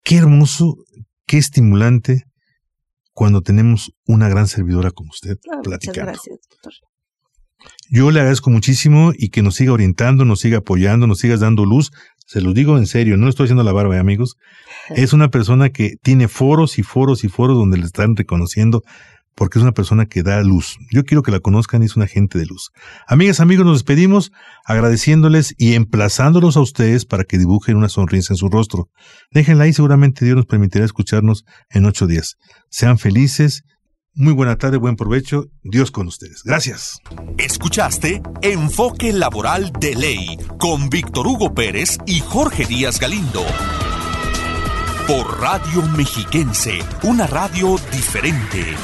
Qué 0.04 0.18
hermoso, 0.18 0.78
qué 1.26 1.38
estimulante 1.38 2.24
cuando 3.20 3.42
tenemos 3.42 3.92
una 4.08 4.30
gran 4.30 4.48
servidora 4.48 4.92
como 4.92 5.10
usted 5.10 5.36
platicando. 5.62 6.12
Muchas 6.12 6.24
gracias, 6.24 6.40
doctor. 6.50 6.74
Yo 7.92 8.12
le 8.12 8.22
agradezco 8.22 8.50
muchísimo 8.50 9.12
y 9.14 9.28
que 9.28 9.42
nos 9.42 9.56
siga 9.56 9.74
orientando, 9.74 10.24
nos 10.24 10.40
siga 10.40 10.60
apoyando, 10.60 11.06
nos 11.06 11.20
siga 11.20 11.36
dando 11.36 11.66
luz. 11.66 11.92
Se 12.26 12.40
lo 12.40 12.54
digo 12.54 12.78
en 12.78 12.88
serio, 12.88 13.18
no 13.18 13.28
estoy 13.28 13.48
haciendo 13.48 13.66
la 13.66 13.74
barba, 13.74 13.98
¿eh, 13.98 14.00
amigos. 14.00 14.38
Es 14.96 15.12
una 15.12 15.28
persona 15.28 15.70
que 15.70 15.96
tiene 16.02 16.30
foros 16.30 16.80
y 16.80 16.84
foros 16.84 17.26
y 17.26 17.28
foros 17.28 17.58
donde 17.58 17.78
le 17.78 17.88
están 17.88 18.16
reconociendo 18.16 18.84
porque 19.40 19.58
es 19.58 19.64
una 19.64 19.72
persona 19.72 20.06
que 20.06 20.22
da 20.22 20.42
luz. 20.42 20.78
Yo 20.92 21.06
quiero 21.06 21.24
que 21.24 21.32
la 21.32 21.40
conozcan 21.40 21.82
y 21.82 21.86
es 21.86 21.96
un 21.96 22.04
agente 22.04 22.38
de 22.38 22.46
luz. 22.46 22.72
Amigas, 23.08 23.40
amigos, 23.40 23.66
nos 23.66 23.76
despedimos 23.76 24.34
agradeciéndoles 24.66 25.56
y 25.58 25.76
emplazándolos 25.76 26.58
a 26.58 26.60
ustedes 26.60 27.06
para 27.06 27.24
que 27.24 27.38
dibujen 27.38 27.78
una 27.78 27.88
sonrisa 27.88 28.34
en 28.34 28.38
su 28.38 28.50
rostro. 28.50 28.90
Déjenla 29.32 29.64
ahí, 29.64 29.72
seguramente 29.72 30.26
Dios 30.26 30.36
nos 30.36 30.46
permitirá 30.46 30.84
escucharnos 30.84 31.46
en 31.70 31.86
ocho 31.86 32.06
días. 32.06 32.36
Sean 32.70 33.00
felices. 33.00 33.64
Muy 34.14 34.34
buena 34.34 34.58
tarde, 34.58 34.76
buen 34.76 34.98
provecho. 34.98 35.46
Dios 35.64 35.90
con 35.90 36.08
ustedes. 36.08 36.44
Gracias. 36.44 37.00
Escuchaste 37.38 38.22
Enfoque 38.42 39.14
Laboral 39.14 39.72
de 39.80 39.96
Ley 39.96 40.38
con 40.60 40.90
Víctor 40.90 41.26
Hugo 41.28 41.54
Pérez 41.54 41.98
y 42.06 42.20
Jorge 42.20 42.66
Díaz 42.66 43.00
Galindo. 43.00 43.46
Por 45.08 45.40
Radio 45.40 45.82
Mexiquense, 45.96 46.80
una 47.04 47.26
radio 47.26 47.78
diferente. 47.94 48.76